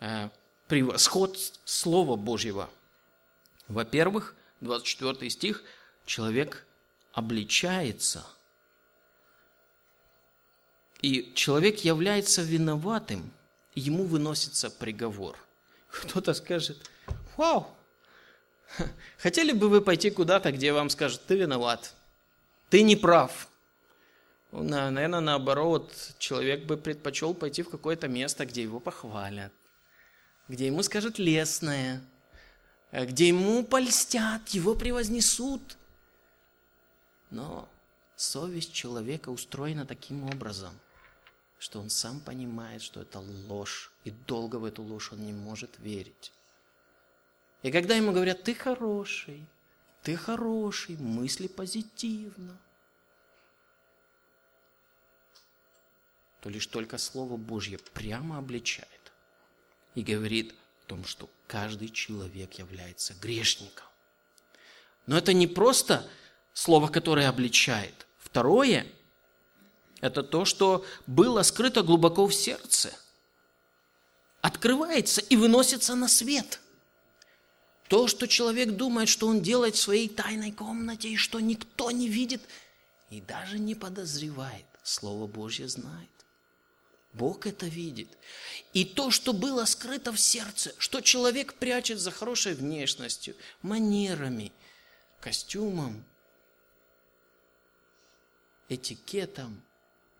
э, 0.00 0.28
превосходств 0.68 1.60
Слова 1.64 2.16
Божьего. 2.16 2.70
Во-первых, 3.68 4.36
24 4.60 5.28
стих, 5.30 5.64
человек 6.04 6.66
обличается– 7.12 8.24
и 11.02 11.32
человек 11.34 11.80
является 11.84 12.42
виноватым, 12.42 13.30
ему 13.74 14.04
выносится 14.04 14.70
приговор. 14.70 15.36
Кто-то 15.90 16.34
скажет, 16.34 16.90
вау, 17.36 17.68
Хотели 19.18 19.52
бы 19.52 19.68
вы 19.68 19.80
пойти 19.80 20.10
куда-то, 20.10 20.50
где 20.50 20.72
вам 20.72 20.90
скажут, 20.90 21.24
ты 21.26 21.36
виноват, 21.36 21.94
ты 22.68 22.82
не 22.82 22.96
прав. 22.96 23.48
Наверное, 24.52 25.20
наоборот, 25.20 25.92
человек 26.18 26.64
бы 26.64 26.76
предпочел 26.76 27.34
пойти 27.34 27.62
в 27.62 27.68
какое-то 27.68 28.08
место, 28.08 28.46
где 28.46 28.62
его 28.62 28.80
похвалят, 28.80 29.52
где 30.48 30.66
ему 30.66 30.82
скажут 30.82 31.18
лестное, 31.18 32.02
где 32.92 33.28
ему 33.28 33.64
польстят, 33.64 34.48
его 34.50 34.74
превознесут. 34.74 35.76
Но 37.30 37.68
совесть 38.14 38.72
человека 38.72 39.30
устроена 39.30 39.84
таким 39.84 40.24
образом, 40.24 40.72
что 41.58 41.80
он 41.80 41.90
сам 41.90 42.20
понимает, 42.20 42.82
что 42.82 43.02
это 43.02 43.18
ложь, 43.48 43.92
и 44.04 44.10
долго 44.10 44.56
в 44.56 44.64
эту 44.64 44.82
ложь 44.82 45.12
он 45.12 45.26
не 45.26 45.32
может 45.32 45.78
верить. 45.78 46.32
И 47.62 47.72
когда 47.72 47.96
ему 47.96 48.12
говорят, 48.12 48.44
ты 48.44 48.54
хороший, 48.54 49.44
ты 50.02 50.16
хороший, 50.16 50.96
мысли 50.96 51.48
позитивно, 51.48 52.56
то 56.40 56.48
лишь 56.48 56.66
только 56.66 56.98
Слово 56.98 57.36
Божье 57.36 57.78
прямо 57.94 58.38
обличает 58.38 58.88
и 59.94 60.02
говорит 60.02 60.54
о 60.84 60.88
том, 60.88 61.04
что 61.04 61.28
каждый 61.46 61.88
человек 61.88 62.54
является 62.54 63.14
грешником. 63.14 63.86
Но 65.06 65.16
это 65.16 65.32
не 65.32 65.46
просто 65.46 66.08
слово, 66.52 66.88
которое 66.88 67.28
обличает. 67.28 68.06
Второе– 68.18 68.86
это 70.00 70.22
то, 70.22 70.44
что 70.44 70.84
было 71.06 71.42
скрыто 71.42 71.82
глубоко 71.82 72.26
в 72.26 72.34
сердце, 72.34 72.92
открывается 74.40 75.20
и 75.20 75.36
выносится 75.36 75.94
на 75.94 76.08
свет– 76.08 76.60
то, 77.88 78.08
что 78.08 78.26
человек 78.26 78.72
думает, 78.72 79.08
что 79.08 79.28
он 79.28 79.40
делает 79.40 79.76
в 79.76 79.80
своей 79.80 80.08
тайной 80.08 80.50
комнате, 80.50 81.08
и 81.10 81.16
что 81.16 81.40
никто 81.40 81.90
не 81.90 82.08
видит 82.08 82.42
и 83.10 83.20
даже 83.20 83.58
не 83.58 83.74
подозревает, 83.74 84.66
Слово 84.82 85.26
Божье 85.26 85.68
знает. 85.68 86.10
Бог 87.16 87.46
это 87.46 87.66
видит. 87.66 88.08
И 88.74 88.84
то, 88.84 89.10
что 89.10 89.32
было 89.32 89.64
скрыто 89.64 90.12
в 90.12 90.20
сердце, 90.20 90.74
что 90.78 91.00
человек 91.00 91.54
прячет 91.54 91.98
за 91.98 92.10
хорошей 92.10 92.54
внешностью, 92.54 93.34
манерами, 93.62 94.52
костюмом, 95.20 96.04
этикетом, 98.68 99.62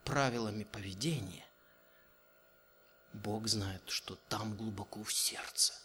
правилами 0.04 0.64
поведения, 0.64 1.44
Бог 3.12 3.46
знает, 3.48 3.82
что 3.86 4.18
там 4.28 4.56
глубоко 4.56 5.02
в 5.04 5.12
сердце– 5.12 5.74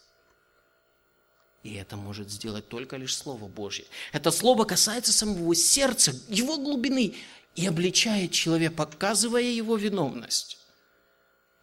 и 1.64 1.76
это 1.76 1.96
может 1.96 2.32
сделать 2.32 2.68
только 2.70 2.98
лишь 2.98 3.16
Слово 3.16 3.48
Божье. 3.48 3.86
Это 4.14 4.32
Слово 4.32 4.66
касается 4.66 5.14
самого 5.14 5.54
сердца, 5.54 6.12
его 6.28 6.58
глубины 6.58 7.14
и 7.56 7.68
обличает 7.68 8.32
человека, 8.32 8.74
показывая 8.74 9.44
его 9.44 9.78
виновность. 9.78 10.58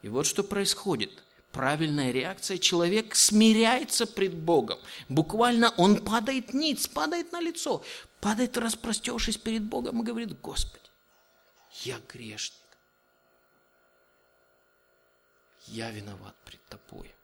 И 0.02 0.08
вот 0.08 0.26
что 0.26 0.42
происходит. 0.42 1.22
Правильная 1.52 2.12
реакция. 2.12 2.58
Человек 2.58 3.14
смиряется 3.14 4.06
пред 4.06 4.34
Богом. 4.34 4.78
Буквально 5.08 5.70
он 5.70 6.04
падает 6.04 6.54
ниц, 6.54 6.86
падает 6.86 7.32
на 7.32 7.40
лицо, 7.40 7.82
падает, 8.20 8.56
распростевшись 8.56 9.38
перед 9.38 9.62
Богом 9.62 10.00
и 10.00 10.04
говорит, 10.04 10.38
Господи, 10.40 10.84
я 11.82 11.98
грешник. 12.08 12.54
Я 15.66 15.90
виноват 15.90 16.34
пред 16.44 16.60
Тобой. 16.68 17.14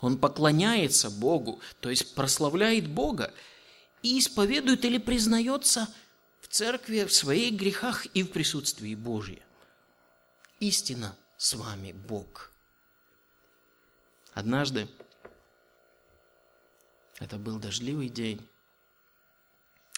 Он 0.00 0.18
поклоняется 0.18 1.10
Богу, 1.10 1.60
то 1.80 1.90
есть 1.90 2.14
прославляет 2.14 2.88
Бога 2.88 3.32
и 4.02 4.18
исповедует 4.18 4.84
или 4.84 4.98
признается 4.98 5.88
в 6.40 6.48
церкви 6.48 7.04
в 7.04 7.12
своих 7.12 7.54
грехах 7.54 8.06
и 8.06 8.22
в 8.22 8.30
присутствии 8.30 8.94
Божьем. 8.94 9.42
Истина 10.60 11.16
с 11.38 11.54
вами 11.54 11.92
Бог. 11.92 12.52
Однажды, 14.34 14.86
это 17.18 17.38
был 17.38 17.58
дождливый 17.58 18.10
день, 18.10 18.46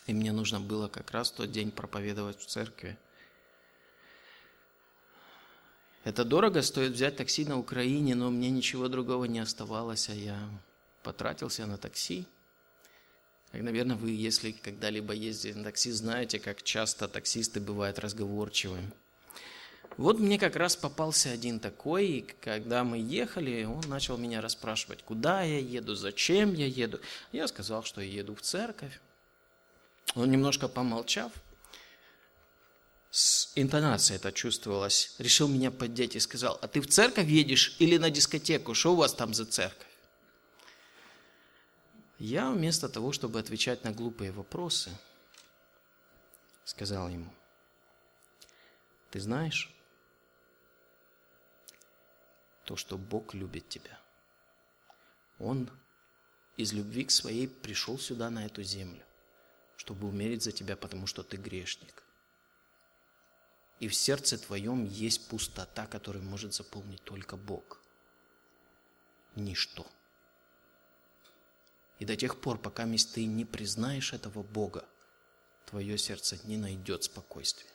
и 0.07 0.15
мне 0.15 0.31
нужно 0.31 0.61
было 0.61 0.87
как 0.87 1.11
раз 1.11 1.33
в 1.33 1.35
тот 1.35 1.51
день 1.51 1.73
проповедовать 1.73 2.39
в 2.39 2.47
церкви– 2.47 2.97
это 6.03 6.25
дорого 6.25 6.63
стоит 6.63 6.93
взять 6.93 7.17
такси 7.17 7.45
на 7.45 7.59
Украине, 7.59 8.15
но 8.15 8.31
мне 8.31 8.51
ничего 8.51 8.89
другого 8.89 9.27
не 9.27 9.39
оставалось, 9.39 10.09
а 10.09 10.15
я 10.15 10.49
потратился 11.03 11.67
на 11.67 11.77
такси. 11.77 12.27
Как, 13.53 13.61
наверное, 13.61 13.97
вы, 13.97 14.11
если 14.11 14.53
когда-либо 14.53 15.13
ездили 15.13 15.53
на 15.53 15.65
такси, 15.65 15.91
знаете, 15.91 16.39
как 16.39 16.63
часто 16.63 17.07
таксисты 17.07 17.61
бывают 17.61 17.99
разговорчивыми. 17.99 18.91
Вот 20.01 20.19
мне 20.19 20.39
как 20.39 20.57
раз 20.57 20.77
попался 20.77 21.31
один 21.31 21.61
такой, 21.61 22.07
и 22.07 22.21
когда 22.41 22.85
мы 22.85 22.97
ехали, 22.97 23.65
он 23.65 23.83
начал 23.87 24.17
меня 24.17 24.41
расспрашивать, 24.41 25.03
куда 25.03 25.43
я 25.43 25.59
еду, 25.59 25.95
зачем 25.95 26.55
я 26.55 26.65
еду. 26.65 27.01
Я 27.33 27.47
сказал, 27.47 27.85
что 27.85 28.01
я 28.01 28.11
еду 28.11 28.35
в 28.35 28.41
церковь. 28.41 28.99
Он 30.15 30.31
немножко 30.31 30.69
помолчав, 30.69 31.31
с 33.11 33.53
интонацией 33.57 34.17
это 34.17 34.33
чувствовалось, 34.33 35.17
решил 35.19 35.49
меня 35.49 35.71
поддеть 35.71 36.17
и 36.17 36.21
сказал, 36.21 36.59
а 36.63 36.67
ты 36.67 36.81
в 36.81 36.87
церковь 36.87 37.29
едешь 37.29 37.77
или 37.79 37.99
на 37.99 38.09
дискотеку? 38.09 38.73
Что 38.73 38.95
у 38.95 38.97
вас 38.97 39.13
там 39.13 39.35
за 39.35 39.45
церковь? 39.45 39.87
Я 42.19 42.51
вместо 42.51 42.89
того, 42.89 43.13
чтобы 43.13 43.39
отвечать 43.39 43.85
на 43.85 43.93
глупые 43.93 44.33
вопросы, 44.33 44.93
сказал 46.65 47.11
ему, 47.11 47.31
ты 49.11 49.21
знаешь, 49.21 49.71
то, 52.71 52.77
что 52.77 52.97
Бог 52.97 53.35
любит 53.35 53.69
тебя. 53.69 53.99
Он 55.41 55.69
из 56.57 56.73
любви 56.73 57.05
к 57.05 57.11
своей 57.11 57.49
пришел 57.49 57.99
сюда, 57.99 58.31
на 58.31 58.47
эту 58.47 58.63
землю, 58.63 59.03
чтобы 59.77 60.07
умереть 60.07 60.45
за 60.45 60.53
тебя, 60.53 60.77
потому 60.77 61.09
что 61.09 61.25
ты 61.25 61.37
грешник– 61.37 62.05
и 63.81 63.89
в 63.89 63.95
сердце 63.95 64.37
твоем 64.37 64.85
есть 64.85 65.29
пустота, 65.29 65.87
которую 65.87 66.23
может 66.23 66.53
заполнить 66.53 67.03
только 67.03 67.37
Бог. 67.37 67.81
Ничто. 69.37 69.87
И 71.99 72.05
до 72.05 72.15
тех 72.15 72.39
пор, 72.41 72.59
пока 72.59 72.87
ты 73.15 73.25
не 73.25 73.47
признаешь 73.47 74.13
этого 74.13 74.43
Бога, 74.43 74.87
твое 75.65 75.97
сердце 75.97 76.39
не 76.45 76.59
найдет 76.59 77.05
спокойствия. 77.05 77.70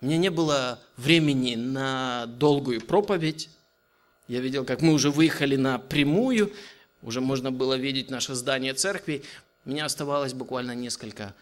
Меня 0.00 0.16
не 0.16 0.30
было 0.30 0.80
времени 0.96 1.56
на 1.56 2.26
долгую 2.26 2.80
проповедь. 2.80 3.50
Я 4.28 4.40
видел, 4.40 4.64
как 4.64 4.80
мы 4.80 4.94
уже 4.94 5.10
выехали 5.10 5.56
на 5.56 5.78
прямую, 5.78 6.52
уже 7.02 7.20
можно 7.20 7.52
было 7.52 7.74
видеть 7.74 8.10
наше 8.10 8.34
здание 8.34 8.72
церкви. 8.72 9.24
Меня 9.66 9.84
оставалось 9.84 10.32
буквально 10.32 10.74
несколько, 10.74 11.34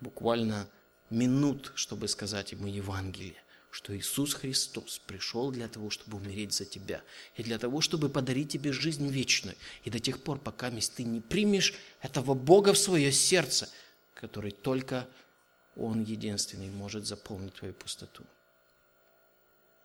буквально 0.00 0.66
минут, 1.10 1.72
чтобы 1.74 2.08
сказать 2.08 2.52
ему 2.52 2.66
Евангелие, 2.66 3.36
что 3.70 3.96
Иисус 3.96 4.32
Христос 4.32 4.98
пришел 5.06 5.50
для 5.50 5.68
того, 5.68 5.90
чтобы 5.90 6.16
умереть 6.16 6.54
за 6.54 6.64
тебя, 6.64 7.02
и 7.36 7.42
для 7.42 7.58
того, 7.58 7.82
чтобы 7.82 8.08
подарить 8.08 8.50
тебе 8.50 8.72
жизнь 8.72 9.06
вечную. 9.08 9.56
И 9.84 9.90
до 9.90 9.98
тех 9.98 10.22
пор, 10.22 10.38
пока 10.38 10.70
ты 10.70 11.04
не 11.04 11.20
примешь 11.20 11.74
этого 12.00 12.32
Бога 12.32 12.72
в 12.72 12.78
свое 12.78 13.12
сердце, 13.12 13.68
который 14.14 14.52
только 14.52 15.06
Он 15.76 16.02
единственный 16.02 16.70
может 16.70 17.06
заполнить 17.06 17.54
твою 17.54 17.74
пустоту. 17.74 18.24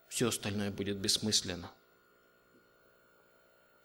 Все 0.08 0.30
остальное 0.30 0.72
будет 0.72 0.98
бессмысленно. 0.98 1.72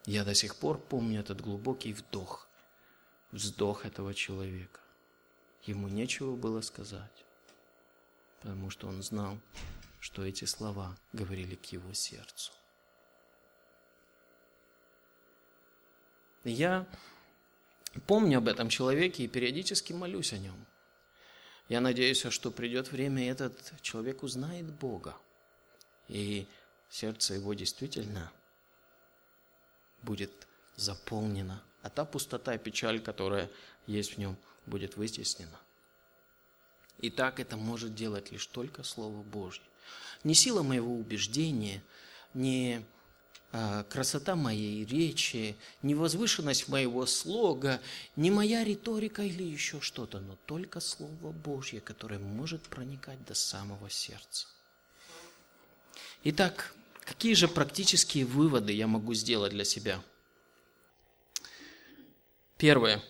Я 0.04 0.24
до 0.24 0.34
сих 0.34 0.56
пор 0.56 0.78
помню 0.78 1.20
этот 1.20 1.40
глубокий 1.40 1.92
вдох, 1.92 2.48
вздох 3.32 3.84
этого 3.84 4.14
человека. 4.14 4.80
Ему 5.64 5.88
нечего 5.88 6.36
было 6.36 6.60
сказать 6.60 7.26
потому 8.46 8.70
что 8.70 8.86
он 8.86 9.02
знал, 9.02 9.38
что 9.98 10.24
эти 10.24 10.44
слова 10.44 10.96
говорили 11.12 11.56
к 11.56 11.64
его 11.72 11.92
сердцу. 11.92 12.52
Я 16.44 16.86
помню 18.06 18.38
об 18.38 18.46
этом 18.46 18.68
человеке 18.68 19.24
и 19.24 19.28
периодически 19.28 19.92
молюсь 19.92 20.32
о 20.32 20.38
нем. 20.38 20.64
Я 21.68 21.80
надеюсь, 21.80 22.24
что 22.30 22.50
придет 22.50 22.92
время, 22.92 23.24
и 23.24 23.28
этот 23.28 23.74
человек 23.82 24.22
узнает 24.22 24.66
Бога. 24.66 25.16
И 26.08 26.46
сердце 26.88 27.34
его 27.34 27.54
действительно 27.54 28.32
будет 30.02 30.30
заполнено, 30.76 31.62
а 31.82 31.90
та 31.90 32.04
пустота 32.04 32.54
и 32.54 32.58
печаль, 32.58 33.00
которая 33.00 33.50
есть 33.86 34.14
в 34.14 34.18
нем, 34.18 34.36
будет 34.66 34.96
вытеснена. 34.96 35.58
И 36.98 37.10
так 37.10 37.40
это 37.40 37.56
может 37.56 37.94
делать 37.94 38.30
лишь 38.30 38.46
только 38.46 38.82
Слово 38.82 39.22
Божье. 39.22 39.64
Не 40.24 40.34
сила 40.34 40.62
моего 40.62 40.94
убеждения, 40.94 41.82
не 42.32 42.84
красота 43.88 44.36
моей 44.36 44.84
речи, 44.84 45.56
не 45.82 45.94
возвышенность 45.94 46.68
моего 46.68 47.06
слога, 47.06 47.80
не 48.14 48.30
моя 48.30 48.64
риторика 48.64 49.22
или 49.22 49.42
еще 49.42 49.80
что-то, 49.80 50.20
но 50.20 50.36
только 50.46 50.80
Слово 50.80 51.32
Божье, 51.32 51.80
которое 51.80 52.18
может 52.18 52.62
проникать 52.62 53.24
до 53.24 53.34
самого 53.34 53.88
сердца. 53.88 54.46
Итак, 56.24 56.74
какие 57.00 57.34
же 57.34 57.48
практические 57.48 58.24
выводы 58.26 58.72
я 58.72 58.86
могу 58.86 59.14
сделать 59.14 59.52
для 59.52 59.64
себя? 59.64 60.02
Первое. 62.58 63.02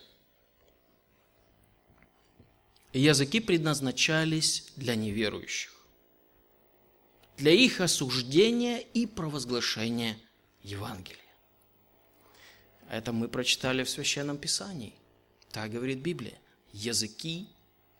Языки 2.93 3.39
предназначались 3.39 4.71
для 4.75 4.95
неверующих, 4.95 5.73
для 7.37 7.51
их 7.51 7.81
осуждения 7.81 8.79
и 8.79 9.05
провозглашения 9.05 10.17
Евангелия. 10.67 11.17
Это 12.89 13.11
мы 13.11 13.27
прочитали 13.27 13.83
в 13.83 13.89
Священном 13.89 14.37
Писании. 14.37 14.93
Так 15.51 15.71
говорит 15.71 15.99
Библия. 15.99 16.37
Языки, 16.73 17.47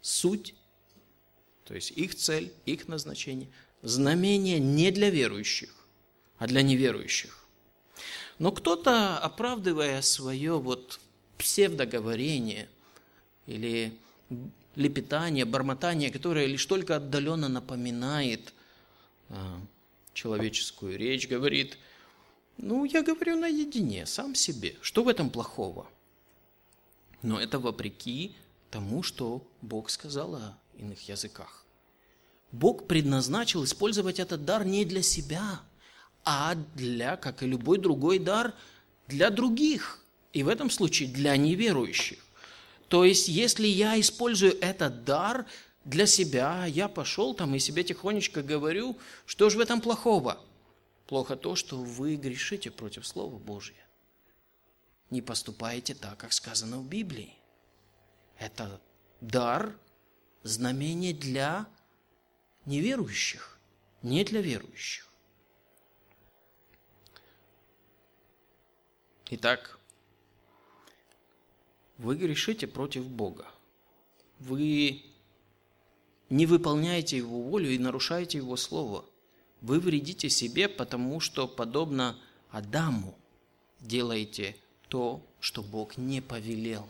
суть, 0.01 0.53
то 1.63 1.73
есть 1.73 1.91
их 1.91 2.15
цель, 2.15 2.53
их 2.65 2.87
назначение, 2.87 3.49
знамение 3.81 4.59
не 4.59 4.91
для 4.91 5.09
верующих, 5.09 5.73
а 6.37 6.47
для 6.47 6.61
неверующих. 6.61 7.45
Но 8.39 8.51
кто-то, 8.51 9.17
оправдывая 9.17 10.01
свое 10.01 10.59
вот 10.59 10.99
псевдоговорение 11.37 12.69
или 13.45 13.97
лепетание, 14.75 15.45
бормотание, 15.45 16.11
которое 16.11 16.45
лишь 16.45 16.65
только 16.65 16.97
отдаленно 16.97 17.47
напоминает 17.49 18.53
а, 19.29 19.59
человеческую 20.13 20.97
речь, 20.97 21.27
говорит, 21.27 21.77
ну, 22.57 22.85
я 22.85 23.03
говорю 23.03 23.37
наедине, 23.37 24.05
сам 24.05 24.35
себе. 24.35 24.75
Что 24.81 25.03
в 25.03 25.07
этом 25.07 25.29
плохого? 25.29 25.87
Но 27.21 27.39
это 27.39 27.59
вопреки 27.59 28.35
тому, 28.71 29.03
что 29.03 29.47
Бог 29.61 29.89
сказал 29.89 30.35
о 30.35 30.57
иных 30.77 31.07
языках. 31.07 31.65
Бог 32.51 32.87
предназначил 32.87 33.63
использовать 33.63 34.19
этот 34.19 34.45
дар 34.45 34.65
не 34.65 34.85
для 34.85 35.01
себя, 35.01 35.61
а 36.23 36.55
для, 36.75 37.15
как 37.17 37.43
и 37.43 37.47
любой 37.47 37.77
другой 37.77 38.19
дар, 38.19 38.53
для 39.07 39.29
других. 39.29 39.99
И 40.33 40.43
в 40.43 40.47
этом 40.47 40.69
случае 40.69 41.09
для 41.09 41.35
неверующих. 41.37 42.19
То 42.87 43.03
есть, 43.03 43.27
если 43.27 43.67
я 43.67 43.99
использую 43.99 44.57
этот 44.61 45.03
дар 45.03 45.45
для 45.85 46.05
себя, 46.05 46.65
я 46.65 46.87
пошел 46.87 47.33
там 47.33 47.53
и 47.55 47.59
себе 47.59 47.83
тихонечко 47.83 48.41
говорю, 48.41 48.97
что 49.25 49.49
же 49.49 49.57
в 49.57 49.61
этом 49.61 49.81
плохого? 49.81 50.39
Плохо 51.07 51.37
то, 51.37 51.55
что 51.55 51.77
вы 51.77 52.17
грешите 52.17 52.69
против 52.69 53.07
Слова 53.07 53.37
Божия. 53.37 53.87
Не 55.09 55.21
поступаете 55.21 55.95
так, 55.95 56.17
как 56.17 56.33
сказано 56.33 56.79
в 56.79 56.85
Библии. 56.85 57.33
Это 58.37 58.81
дар, 59.21 59.79
знамение 60.43 61.13
для 61.13 61.65
неверующих, 62.65 63.57
не 64.01 64.25
для 64.25 64.41
верующих. 64.41 65.07
Итак, 69.29 69.79
вы 71.97 72.17
грешите 72.17 72.67
против 72.67 73.07
Бога. 73.07 73.49
Вы 74.39 75.05
не 76.29 76.45
выполняете 76.45 77.15
Его 77.15 77.41
волю 77.41 77.69
и 77.69 77.77
нарушаете 77.77 78.39
Его 78.39 78.57
Слово– 78.57 79.05
вы 79.61 79.79
вредите 79.79 80.29
себе, 80.29 80.67
потому 80.67 81.19
что, 81.19 81.47
подобно 81.47 82.17
Адаму, 82.51 83.17
делаете 83.79 84.55
то, 84.87 85.21
что 85.39 85.61
Бог 85.61 85.97
не 85.97 86.21
повелел. 86.21 86.87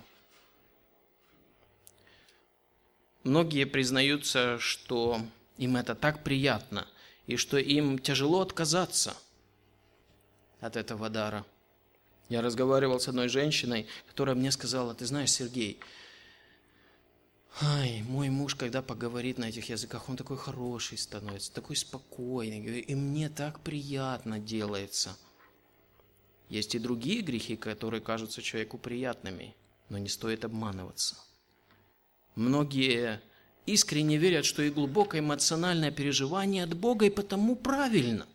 Многие 3.23 3.65
признаются, 3.65 4.57
что 4.59 5.21
им 5.57 5.75
это 5.75 5.95
так 5.95 6.23
приятно, 6.23 6.87
и 7.25 7.35
что 7.35 7.57
им 7.57 7.99
тяжело 7.99 8.41
отказаться 8.41 9.15
от 10.61 10.77
этого 10.77 11.09
дара. 11.09 11.45
Я 12.29 12.41
разговаривал 12.41 12.99
с 12.99 13.07
одной 13.07 13.27
женщиной, 13.29 13.87
которая 14.07 14.35
мне 14.35 14.51
сказала, 14.51 14.93
ты 14.93 15.05
знаешь, 15.05 15.31
Сергей, 15.31 15.79
Ай, 17.59 18.03
мой 18.03 18.29
муж, 18.29 18.53
когда 18.53 18.83
поговорит 18.83 19.39
на 19.39 19.45
этих 19.45 19.69
языках, 19.69 20.09
он 20.09 20.15
такой 20.15 20.37
хороший 20.37 20.97
становится, 20.99 21.51
такой 21.51 21.75
спокойный, 21.75 22.81
и 22.81 22.93
мне 22.93 23.29
так 23.29 23.61
приятно 23.61 24.37
делается. 24.37 25.17
Есть 26.49 26.75
и 26.75 26.79
другие 26.79 27.21
грехи, 27.21 27.55
которые 27.55 27.99
кажутся 27.99 28.43
человеку 28.43 28.77
приятными, 28.77 29.55
но 29.89 29.97
не 29.97 30.07
стоит 30.07 30.45
обманываться. 30.45 31.15
Многие 32.35 33.21
искренне 33.65 34.17
верят, 34.17 34.45
что 34.45 34.61
и 34.61 34.69
глубокое 34.69 35.21
эмоциональное 35.21 35.89
переживание 35.89 36.63
от 36.63 36.75
Бога 36.75 37.07
и 37.07 37.09
потому 37.09 37.55
правильно. 37.55 38.27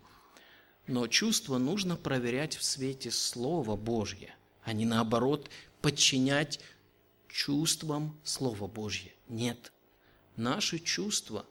Но 0.89 1.07
чувство 1.07 1.59
нужно 1.59 1.95
проверять 1.95 2.57
в 2.57 2.65
свете 2.65 3.13
Слова 3.13 3.77
Божье, 3.77 4.35
а 4.65 4.73
не 4.73 4.85
наоборот 4.85 5.49
подчинять 5.81 6.59
чувствам 7.33 8.16
Слова 8.23 8.66
Божье. 8.66 9.12
Нет. 9.29 9.73
Наши 10.37 10.79
чувства, 10.79 11.47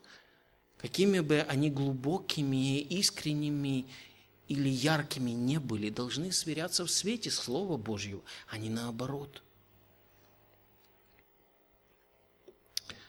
какими 0.77 1.19
бы 1.19 1.41
они 1.41 1.69
глубокими, 1.69 2.79
искренними 2.79 3.87
или 4.47 4.69
яркими 4.69 5.31
не 5.31 5.59
были, 5.59 5.89
должны 5.89 6.31
сверяться 6.31 6.85
в 6.85 6.91
свете 6.91 7.31
Слова 7.31 7.77
Божьего, 7.77 8.21
а 8.47 8.57
не 8.57 8.69
наоборот. 8.69 9.41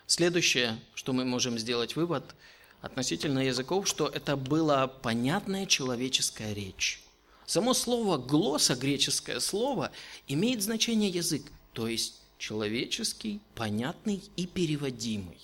Следующее, 0.07 0.79
что 0.95 1.13
мы 1.13 1.25
можем 1.25 1.59
сделать 1.59 1.97
вывод 1.97 2.35
относительно 2.81 3.39
языков, 3.39 3.89
что 3.89 4.09
это 4.09 4.37
была 4.37 4.87
понятная 4.87 5.67
человеческая 5.67 6.53
речь. 6.53 7.03
Само 7.47 7.75
слово 7.75 8.19
«глосса», 8.19 8.75
греческое 8.75 9.41
слово, 9.41 9.91
имеет 10.27 10.63
значение 10.63 11.11
язык, 11.11 11.51
то 11.73 11.89
есть 11.89 12.22
человеческий, 12.43 13.41
понятный 13.55 14.21
и 14.37 14.49
переводимый. 14.49 15.39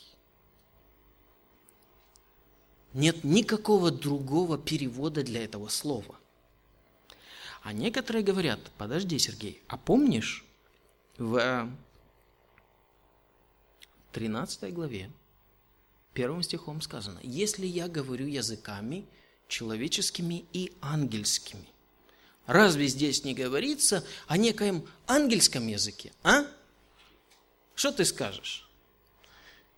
Нет 2.92 3.22
никакого 3.22 3.92
другого 3.92 4.58
перевода 4.58 5.22
для 5.22 5.44
этого 5.44 5.68
слова. 5.68 6.18
А 7.62 7.72
некоторые 7.72 8.24
говорят, 8.24 8.58
подожди, 8.78 9.16
Сергей, 9.20 9.62
а 9.68 9.76
помнишь 9.76 10.44
в 11.18 11.70
13 14.11 14.74
главе, 14.74 15.08
первым 16.14 16.42
стихом 16.42 16.80
сказано, 16.80 17.20
«Если 17.22 17.66
я 17.66 17.87
говорю 17.87 18.26
языками 18.26 19.06
человеческими 19.46 20.46
и 20.52 20.72
ангельскими». 20.80 21.68
Разве 22.46 22.88
здесь 22.88 23.22
не 23.22 23.34
говорится 23.34 24.04
о 24.26 24.37
некоем 24.37 24.84
ангельском 25.06 25.68
языке, 25.68 26.12
а? 26.24 26.46
Что 27.78 27.92
ты 27.92 28.04
скажешь? 28.04 28.68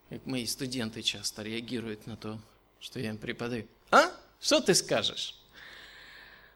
Как 0.08 0.24
мои 0.24 0.46
студенты 0.46 1.02
часто 1.02 1.42
реагируют 1.42 2.06
на 2.06 2.16
то, 2.16 2.40
что 2.80 2.98
я 2.98 3.10
им 3.10 3.18
преподаю. 3.18 3.66
А? 3.90 4.10
Что 4.40 4.62
ты 4.62 4.74
скажешь? 4.74 5.38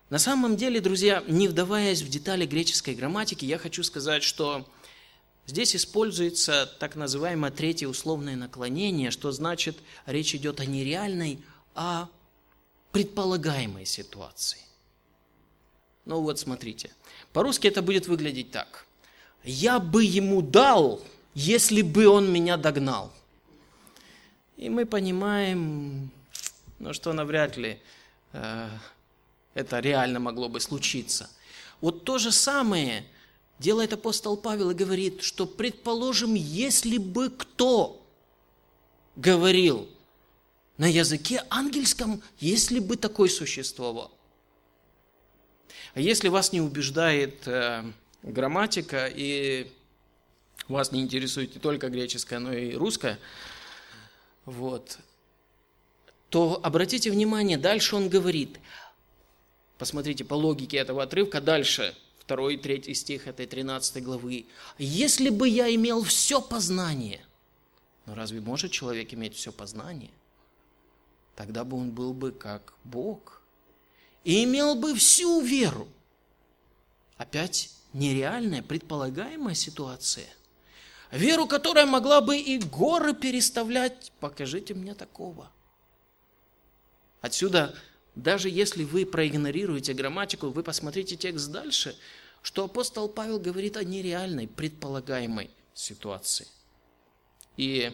На 0.09 0.19
самом 0.19 0.57
деле, 0.57 0.81
друзья, 0.81 1.23
не 1.29 1.47
вдаваясь 1.47 2.01
в 2.01 2.09
детали 2.09 2.47
греческой 2.47 2.95
грамматики, 2.95 3.45
я 3.45 3.59
хочу 3.59 3.83
сказать, 3.83 4.23
что 4.23 4.67
здесь 5.45 5.77
используется 5.77 6.65
так 6.81 6.97
называемое 6.97 7.51
третье 7.51 7.89
условное 7.89 8.37
наклонение, 8.37 9.11
что 9.11 9.31
значит, 9.31 9.77
речь 10.07 10.35
идет 10.35 10.61
о 10.61 10.65
нереальной, 10.65 11.45
а 11.75 12.09
предполагаемой 12.91 13.85
ситуации. 13.85 14.63
Ну 16.07 16.23
вот 16.23 16.39
смотрите, 16.39 16.91
по-русски 17.35 17.67
это 17.67 17.83
будет 17.83 18.09
выглядеть 18.09 18.51
так. 18.51 18.87
Я 19.43 19.79
бы 19.79 20.05
ему 20.05 20.41
дал 20.41 21.03
если 21.35 21.83
бы 21.83 22.07
он 22.07 22.33
меня 22.33 22.57
догнал. 22.57 23.13
И 24.57 24.69
мы 24.69 24.87
понимаем, 24.87 26.11
ну, 26.79 26.93
что 26.93 27.13
навряд 27.13 27.57
ли 27.57 27.79
э, 28.33 28.69
это 29.55 29.81
реально 29.81 30.21
могло 30.21 30.49
бы 30.49 30.61
случиться. 30.61 31.29
Вот 31.81 32.05
то 32.05 32.19
же 32.19 32.31
самое 32.31 33.05
делает 33.59 33.93
апостол 33.93 34.37
Павел 34.37 34.71
и 34.71 34.75
говорит, 34.75 35.23
что, 35.23 35.47
предположим, 35.47 36.35
если 36.35 36.99
бы 36.99 37.31
кто 37.31 38.05
говорил 39.17 39.89
на 40.77 40.87
языке 40.87 41.43
ангельском, 41.51 42.23
если 42.39 42.79
бы 42.79 42.97
такой 42.97 43.29
существовал. 43.29 44.11
А 45.95 46.01
если 46.01 46.29
вас 46.29 46.53
не 46.53 46.61
убеждает 46.61 47.47
э, 47.47 47.85
грамматика 48.23 49.07
и 49.07 49.71
вас 50.69 50.93
не 50.93 51.01
интересует 51.01 51.55
не 51.55 51.61
только 51.61 51.89
греческое, 51.89 52.39
но 52.39 52.53
и 52.53 52.75
русское, 52.75 53.19
вот, 54.45 54.99
то 56.31 56.61
обратите 56.63 57.11
внимание, 57.11 57.59
дальше 57.59 57.97
он 57.97 58.09
говорит, 58.09 58.59
посмотрите 59.79 60.25
по 60.25 60.35
логике 60.35 60.79
этого 60.79 61.03
отрывка 61.03 61.41
дальше, 61.41 61.95
второй 62.19 62.57
третий 62.57 62.95
стих 62.95 63.27
этой 63.27 63.47
13 63.47 64.03
главы. 64.03 64.47
«Если 64.79 65.29
бы 65.29 65.49
я 65.49 65.73
имел 65.75 66.03
все 66.03 66.41
познание», 66.41 67.25
но 68.07 68.15
разве 68.15 68.41
может 68.41 68.71
человек 68.71 69.13
иметь 69.15 69.35
все 69.35 69.53
познание? 69.53 70.11
Тогда 71.37 71.65
бы 71.65 71.77
он 71.77 71.91
был 71.91 72.13
бы 72.13 72.33
как 72.33 72.75
Бог 72.85 73.43
и 74.25 74.45
имел 74.45 74.75
бы 74.75 74.95
всю 74.95 75.41
веру. 75.41 75.89
Опять 77.17 77.71
нереальная, 77.93 78.63
предполагаемая 78.63 79.55
ситуация. 79.55 80.29
Веру, 81.15 81.47
которая 81.47 81.87
могла 81.87 82.21
бы 82.21 82.37
и 82.37 82.59
горы 82.59 83.15
переставлять. 83.15 84.11
Покажите 84.19 84.75
мне 84.75 84.95
такого. 84.95 85.53
Отсюда, 87.21 87.73
даже 88.17 88.51
если 88.51 88.83
вы 88.83 89.07
проигнорируете 89.07 89.95
грамматику, 89.95 90.51
вы 90.51 90.65
посмотрите 90.65 91.15
текст 91.15 91.53
дальше, 91.53 91.97
что 92.43 92.65
апостол 92.65 93.09
Павел 93.09 93.39
говорит 93.39 93.77
о 93.77 93.85
нереальной, 93.85 94.49
предполагаемой 94.49 95.51
ситуации. 95.73 96.49
И 97.57 97.93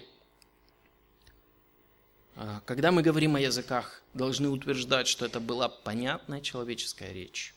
а, 2.36 2.62
когда 2.64 2.90
мы 2.90 3.02
говорим 3.02 3.36
о 3.36 3.40
языках, 3.40 4.02
должны 4.14 4.48
утверждать, 4.48 5.06
что 5.06 5.26
это 5.26 5.40
была 5.40 5.68
понятная 5.68 6.40
человеческая 6.40 7.12
речь. 7.12 7.54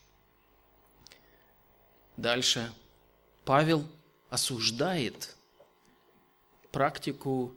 Дальше 2.18 2.70
Павел 3.46 3.88
осуждает 4.28 5.34
практику 6.74 7.54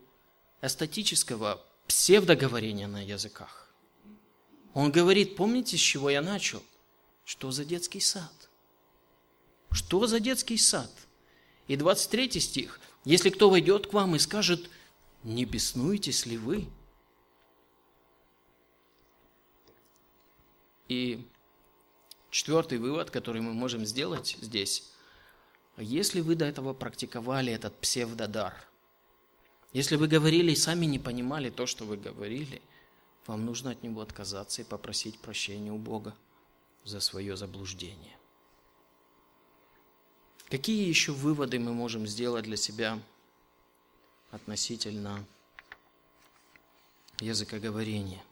эстетического 0.61 1.59
псевдоговорения 1.87 2.87
на 2.87 3.03
языках. 3.03 3.67
Он 4.75 4.91
говорит, 4.91 5.35
помните, 5.35 5.75
с 5.75 5.79
чего 5.79 6.11
я 6.11 6.21
начал? 6.21 6.61
Что 7.25 7.49
за 7.49 7.65
детский 7.65 7.99
сад? 7.99 8.31
Что 9.71 10.05
за 10.05 10.19
детский 10.19 10.59
сад? 10.59 10.91
И 11.67 11.75
23 11.75 12.39
стих. 12.39 12.79
Если 13.05 13.31
кто 13.31 13.49
войдет 13.49 13.87
к 13.87 13.93
вам 13.93 14.15
и 14.15 14.19
скажет, 14.19 14.69
не 15.23 15.45
беснуетесь 15.45 16.27
ли 16.27 16.37
вы? 16.37 16.69
И 20.89 21.25
четвертый 22.29 22.77
вывод, 22.77 23.09
который 23.09 23.41
мы 23.41 23.53
можем 23.53 23.83
сделать 23.83 24.37
здесь, 24.41 24.83
если 25.75 26.21
вы 26.21 26.35
до 26.35 26.45
этого 26.45 26.75
практиковали 26.75 27.51
этот 27.51 27.75
псевдодар, 27.79 28.53
если 29.77 29.95
вы 29.95 30.07
говорили 30.07 30.53
и 30.53 30.55
сами 30.55 30.87
не 30.87 30.97
понимали 30.97 31.51
то, 31.51 31.67
что 31.67 31.85
вы 31.85 31.97
говорили, 31.97 32.63
вам 33.27 33.45
нужно 33.45 33.69
от 33.69 33.83
него 33.83 34.01
отказаться 34.01 34.63
и 34.63 34.65
попросить 34.65 35.19
прощения 35.19 35.71
у 35.71 35.77
Бога 35.77 36.15
за 36.83 36.99
свое 36.99 37.37
заблуждение. 37.37 38.17
Какие 40.49 40.87
еще 40.87 41.11
выводы 41.11 41.59
мы 41.59 41.75
можем 41.75 42.07
сделать 42.07 42.45
для 42.45 42.57
себя 42.57 42.99
относительно 44.31 45.23
языкоговорения? 47.19 48.23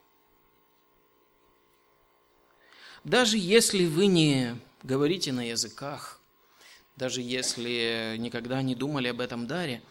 Даже 3.03 3.37
если 3.37 3.85
вы 3.85 4.07
не 4.07 4.59
говорите 4.81 5.31
на 5.31 5.47
языках, 5.47 6.19
даже 6.95 7.21
если 7.21 8.15
никогда 8.17 8.63
не 8.63 8.73
думали 8.73 9.09
об 9.09 9.19
этом 9.21 9.45
даре, 9.45 9.83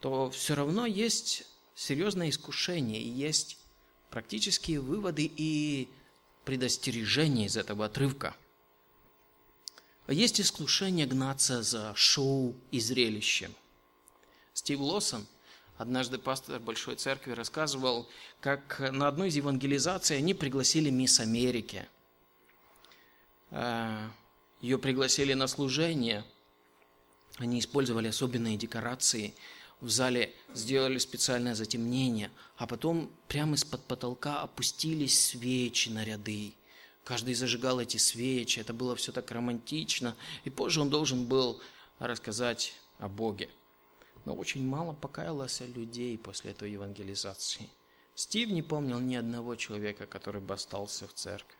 то 0.00 0.30
все 0.30 0.54
равно 0.54 0.86
есть 0.86 1.44
серьезное 1.74 2.30
искушение, 2.30 3.00
и 3.00 3.08
есть 3.08 3.58
практические 4.10 4.80
выводы 4.80 5.30
и 5.36 5.88
предостережения 6.44 7.46
из 7.46 7.56
этого 7.56 7.86
отрывка. 7.86 8.34
Есть 10.06 10.40
искушение 10.40 11.06
гнаться 11.06 11.62
за 11.62 11.94
шоу 11.94 12.54
и 12.70 12.80
зрелищем. 12.80 13.54
Стив 14.54 14.80
Лоссон, 14.80 15.26
однажды 15.76 16.18
пастор 16.18 16.58
Большой 16.60 16.96
Церкви, 16.96 17.32
рассказывал, 17.32 18.08
как 18.40 18.80
на 18.92 19.08
одной 19.08 19.28
из 19.28 19.36
евангелизаций 19.36 20.16
они 20.16 20.32
пригласили 20.34 20.90
мисс 20.90 21.20
Америки– 21.20 21.86
Э, 23.50 24.08
ее 24.60 24.78
пригласили 24.78 25.34
на 25.34 25.46
служение. 25.46 26.24
Они 27.38 27.60
использовали 27.60 28.08
особенные 28.08 28.56
декорации. 28.56 29.34
В 29.80 29.90
зале 29.90 30.34
сделали 30.54 30.98
специальное 30.98 31.54
затемнение, 31.54 32.32
а 32.56 32.66
потом 32.66 33.10
прямо 33.28 33.54
из-под 33.54 33.84
потолка 33.84 34.42
опустились 34.42 35.18
свечи 35.18 35.88
на 35.88 36.04
ряды. 36.04 36.54
Каждый 37.04 37.34
зажигал 37.34 37.80
эти 37.80 37.96
свечи, 37.96 38.58
это 38.58 38.74
было 38.74 38.96
все 38.96 39.12
так 39.12 39.30
романтично. 39.30 40.16
И 40.44 40.50
позже 40.50 40.80
он 40.80 40.90
должен 40.90 41.26
был 41.26 41.60
рассказать 42.00 42.74
о 42.98 43.08
Боге. 43.08 43.48
Но 44.24 44.34
очень 44.34 44.66
мало 44.66 44.92
покаялось 44.94 45.60
людей 45.60 46.18
после 46.18 46.50
этой 46.50 46.72
евангелизации. 46.72 47.70
Стив 48.16 48.50
не 48.50 48.62
помнил 48.62 48.98
ни 48.98 49.14
одного 49.14 49.54
человека, 49.54 50.06
который 50.06 50.40
бы 50.40 50.54
остался 50.54 51.06
в 51.06 51.14
церкви. 51.14 51.56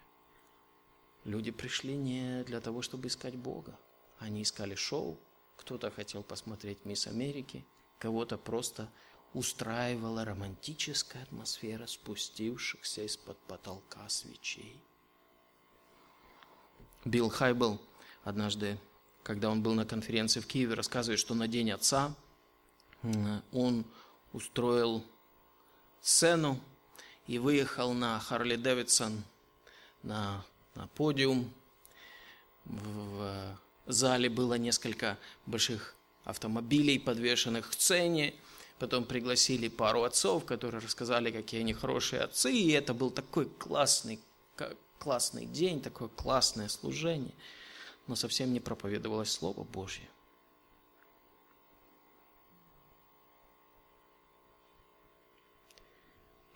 Люди 1.24 1.52
пришли 1.52 1.94
не 1.94 2.42
для 2.44 2.60
того, 2.60 2.82
чтобы 2.82 3.06
искать 3.06 3.36
Бога. 3.36 3.78
Они 4.18 4.42
искали 4.42 4.74
шоу. 4.74 5.18
Кто-то 5.56 5.90
хотел 5.92 6.24
посмотреть 6.24 6.84
«Мисс 6.84 7.06
Америки», 7.06 7.64
кого-то 7.98 8.38
просто 8.38 8.90
устраивала 9.34 10.24
романтическая 10.24 11.22
атмосфера 11.22 11.86
спустившихся 11.86 13.02
из-под 13.02 13.38
потолка 13.40 14.08
свечей. 14.08 14.80
Билл 17.04 17.28
Хайбл 17.28 17.80
однажды, 18.24 18.78
когда 19.22 19.50
он 19.50 19.62
был 19.62 19.74
на 19.74 19.84
конференции 19.84 20.40
в 20.40 20.46
Киеве, 20.46 20.74
рассказывает, 20.74 21.20
что 21.20 21.34
на 21.34 21.48
День 21.48 21.70
Отца 21.70 22.14
он 23.52 23.84
устроил 24.32 25.04
сцену 26.00 26.60
и 27.26 27.38
выехал 27.38 27.92
на 27.92 28.18
Харли 28.18 28.56
Дэвидсон 28.56 29.22
на 30.02 30.44
на 30.78 30.86
подиум. 30.86 31.52
В 32.64 33.58
зале 33.86 34.28
было 34.28 34.54
несколько 34.54 35.18
больших 35.46 35.96
автомобилей, 36.28 36.98
подвешенных 36.98 37.70
к 37.70 37.72
сцене. 37.72 38.34
Потом 38.78 39.04
пригласили 39.04 39.68
пару 39.68 40.04
отцов, 40.04 40.44
которые 40.44 40.80
рассказали, 40.80 41.32
какие 41.32 41.60
они 41.60 41.72
хорошие 41.72 42.22
отцы. 42.22 42.52
И 42.52 42.70
это 42.70 42.94
был 42.94 43.10
такой 43.10 43.46
классный, 43.46 44.20
классный 44.98 45.46
день, 45.46 45.80
такое 45.80 46.08
классное 46.08 46.68
служение. 46.68 47.34
Но 48.06 48.14
совсем 48.14 48.52
не 48.52 48.60
проповедовалось 48.60 49.32
Слово 49.32 49.64
Божье. 49.64 50.06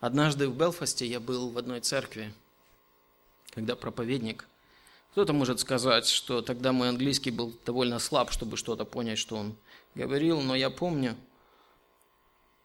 Однажды 0.00 0.48
в 0.48 0.56
Белфасте 0.56 1.06
я 1.06 1.18
был 1.18 1.48
в 1.48 1.56
одной 1.56 1.80
церкви, 1.80 2.34
когда 3.52 3.74
проповедник, 3.74 4.46
кто-то 5.12 5.34
может 5.34 5.60
сказать, 5.60 6.06
что 6.06 6.40
тогда 6.40 6.72
мой 6.72 6.88
английский 6.88 7.30
был 7.30 7.52
довольно 7.66 7.98
слаб, 7.98 8.32
чтобы 8.32 8.56
что-то 8.56 8.84
понять, 8.86 9.18
что 9.18 9.36
он 9.36 9.56
говорил, 9.94 10.40
но 10.40 10.54
я 10.54 10.70
помню 10.70 11.16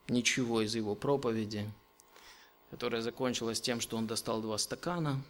ничего 0.07 0.61
из 0.61 0.73
его 0.73 0.95
проповеди, 0.95 1.69
которая 2.71 3.01
закончилась 3.01 3.59
тем, 3.59 3.81
что 3.81 3.97
он 3.97 4.07
достал 4.07 4.41
два 4.41 4.57
стакана, 4.57 5.21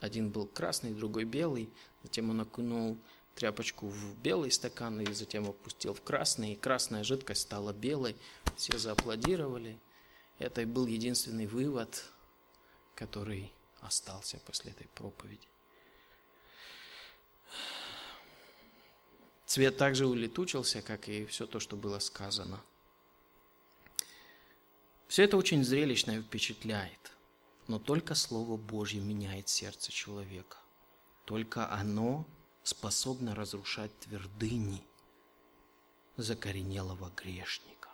один 0.00 0.30
был 0.30 0.46
красный, 0.46 0.92
другой 0.92 1.24
белый, 1.24 1.70
затем 2.02 2.30
он 2.30 2.40
окунул 2.40 2.98
тряпочку 3.36 3.86
в 3.86 4.18
белый 4.18 4.50
стакан 4.50 5.00
и 5.00 5.12
затем 5.12 5.48
опустил 5.48 5.94
в 5.94 6.02
красный, 6.02 6.54
и 6.54 6.56
красная 6.56 7.04
жидкость 7.04 7.42
стала 7.42 7.72
белой. 7.72 8.16
Все 8.56 8.76
зааплодировали. 8.76 9.78
Это 10.38 10.66
был 10.66 10.86
единственный 10.86 11.46
вывод, 11.46 12.04
который 12.94 13.52
остался 13.82 14.38
после 14.46 14.72
этой 14.72 14.88
проповеди. 14.88 15.49
Цвет 19.50 19.76
также 19.78 20.06
улетучился, 20.06 20.80
как 20.80 21.08
и 21.08 21.26
все 21.26 21.44
то, 21.44 21.58
что 21.58 21.74
было 21.74 21.98
сказано. 21.98 22.62
Все 25.08 25.24
это 25.24 25.36
очень 25.36 25.64
зрелищно 25.64 26.12
и 26.12 26.22
впечатляет, 26.22 27.10
но 27.66 27.80
только 27.80 28.14
Слово 28.14 28.56
Божье 28.56 29.00
меняет 29.00 29.48
сердце 29.48 29.90
человека. 29.90 30.56
Только 31.24 31.68
оно 31.68 32.28
способно 32.62 33.34
разрушать 33.34 33.90
твердыни 33.98 34.84
закоренелого 36.16 37.10
грешника. 37.16 37.88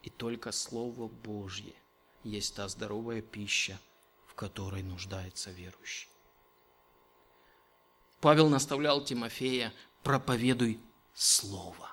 И 0.00 0.08
только 0.08 0.52
Слово 0.52 1.06
Божье 1.06 1.74
есть 2.22 2.54
та 2.54 2.66
здоровая 2.68 3.20
пища, 3.20 3.78
в 4.26 4.32
которой 4.32 4.82
нуждается 4.82 5.50
верующий. 5.50 6.08
Павел 8.22 8.48
наставлял 8.48 9.04
Тимофея, 9.04 9.70
проповедуй 10.04 10.78
Слово. 11.14 11.90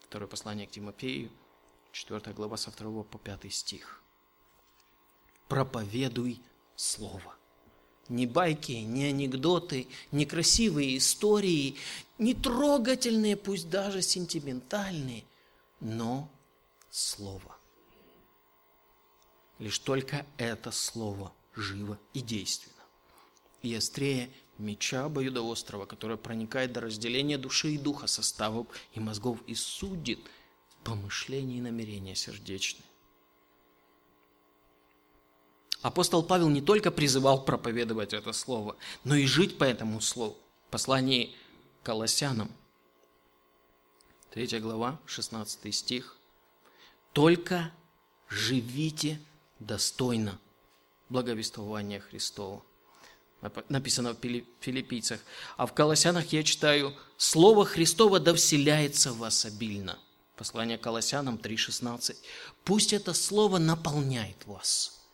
Второе 0.00 0.28
послание 0.28 0.66
к 0.66 0.70
Тимофею, 0.70 1.30
4 1.92 2.32
глава 2.34 2.56
со 2.56 2.70
2 2.70 3.04
по 3.04 3.18
5 3.18 3.52
стих. 3.52 4.02
Проповедуй 5.48 6.42
Слово. 6.76 7.36
ни 8.08 8.26
байки, 8.26 8.72
ни 8.72 9.04
анекдоты, 9.04 9.88
ни 10.12 10.26
красивые 10.26 10.98
истории, 10.98 11.76
не 12.18 12.34
трогательные, 12.34 13.36
пусть 13.36 13.70
даже 13.70 14.02
сентиментальные, 14.02 15.24
но 15.80 16.28
Слово. 16.90 17.56
Лишь 19.58 19.78
только 19.78 20.26
это 20.36 20.70
Слово 20.70 21.32
живо 21.54 21.98
и 22.12 22.20
действенно. 22.20 22.82
И 23.62 23.74
острее 23.74 24.30
меча 24.58 25.04
обоюдоострого, 25.04 25.86
которое 25.86 26.16
проникает 26.16 26.72
до 26.72 26.80
разделения 26.80 27.38
души 27.38 27.72
и 27.72 27.78
духа, 27.78 28.06
составов 28.06 28.66
и 28.92 29.00
мозгов 29.00 29.38
и 29.46 29.54
судит 29.54 30.20
помышления 30.82 31.58
и 31.58 31.60
намерения 31.60 32.14
сердечные. 32.14 32.84
Апостол 35.82 36.22
Павел 36.22 36.48
не 36.48 36.62
только 36.62 36.90
призывал 36.90 37.44
проповедовать 37.44 38.14
это 38.14 38.32
слово, 38.32 38.76
но 39.04 39.16
и 39.16 39.26
жить 39.26 39.58
по 39.58 39.64
этому 39.64 40.00
слову. 40.00 40.36
Послание 40.70 41.30
Колоссянам, 41.82 42.50
3 44.30 44.60
глава, 44.60 44.98
16 45.06 45.74
стих. 45.74 46.16
«Только 47.12 47.70
живите 48.28 49.20
достойно 49.60 50.40
благовествования 51.10 52.00
Христова». 52.00 52.62
Написано 53.68 54.14
в 54.14 54.18
филиппийцах. 54.60 55.20
А 55.56 55.66
в 55.66 55.74
Колоссянах 55.74 56.32
я 56.32 56.42
читаю 56.42 56.94
«Слово 57.16 57.64
Христово 57.64 58.20
да 58.20 58.34
вселяется 58.34 59.12
в 59.12 59.18
вас 59.18 59.44
обильно». 59.44 59.98
Послание 60.36 60.78
Колоссянам 60.78 61.36
3,16. 61.36 62.16
Пусть 62.64 62.92
это 62.92 63.14
слово 63.14 63.58
наполняет 63.58 64.46
вас– 64.46 64.92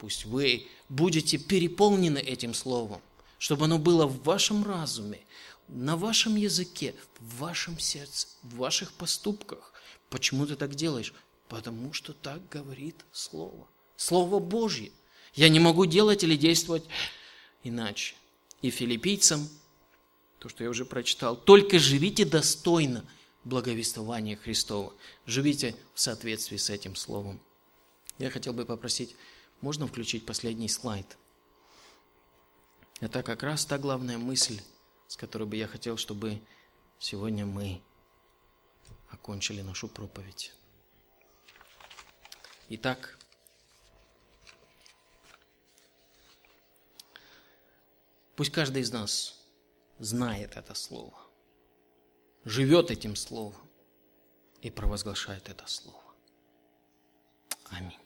Пусть 0.00 0.24
вы 0.24 0.66
будете 0.88 1.36
переполнены 1.36 2.16
этим 2.16 2.54
словом, 2.54 3.02
чтобы 3.38 3.66
оно 3.66 3.78
было 3.78 4.06
в 4.06 4.22
вашем 4.22 4.64
разуме, 4.64 5.20
на 5.68 5.94
вашем 5.94 6.36
языке, 6.36 6.94
в 7.18 7.36
вашем 7.40 7.78
сердце, 7.78 8.26
в 8.42 8.56
ваших 8.56 8.94
поступках. 8.94 9.74
Почему 10.08 10.46
ты 10.46 10.56
так 10.56 10.74
делаешь? 10.74 11.12
Потому 11.48 11.92
что 11.92 12.14
так 12.14 12.48
говорит 12.48 12.96
Слово. 13.12 13.68
Слово 13.96 14.38
Божье. 14.38 14.90
Я 15.34 15.50
не 15.50 15.60
могу 15.60 15.84
делать 15.84 16.24
или 16.24 16.34
действовать 16.34 16.84
иначе. 17.62 18.14
И 18.62 18.70
филиппийцам, 18.70 19.48
то, 20.38 20.48
что 20.48 20.64
я 20.64 20.70
уже 20.70 20.84
прочитал, 20.84 21.36
только 21.36 21.78
живите 21.78 22.24
достойно 22.24 23.04
благовествования 23.44 24.36
Христова. 24.36 24.92
Живите 25.26 25.74
в 25.94 26.00
соответствии 26.00 26.56
с 26.56 26.70
этим 26.70 26.94
Словом. 26.96 27.40
Я 28.18 28.30
хотел 28.30 28.52
бы 28.52 28.66
попросить 28.66 29.16
можно 29.60 29.86
включить 29.86 30.24
последний 30.24 30.68
слайд? 30.68 31.18
Это 33.00 33.22
как 33.22 33.42
раз 33.42 33.64
та 33.64 33.78
главная 33.78 34.18
мысль, 34.18 34.60
с 35.06 35.16
которой 35.16 35.44
бы 35.44 35.56
я 35.56 35.66
хотел, 35.66 35.96
чтобы 35.96 36.40
сегодня 36.98 37.46
мы 37.46 37.82
окончили 39.10 39.62
нашу 39.62 39.88
проповедь. 39.88 40.52
Итак, 42.70 43.18
пусть 48.40 48.52
каждый 48.52 48.80
из 48.80 48.90
нас 48.90 49.38
знает 49.98 50.56
это 50.56 50.72
слово, 50.72 51.12
живет 52.46 52.90
этим 52.90 53.14
словом 53.14 53.60
и 54.62 54.70
провозглашает 54.70 55.50
это 55.50 55.66
слово. 55.66 56.14
Аминь. 57.68 57.98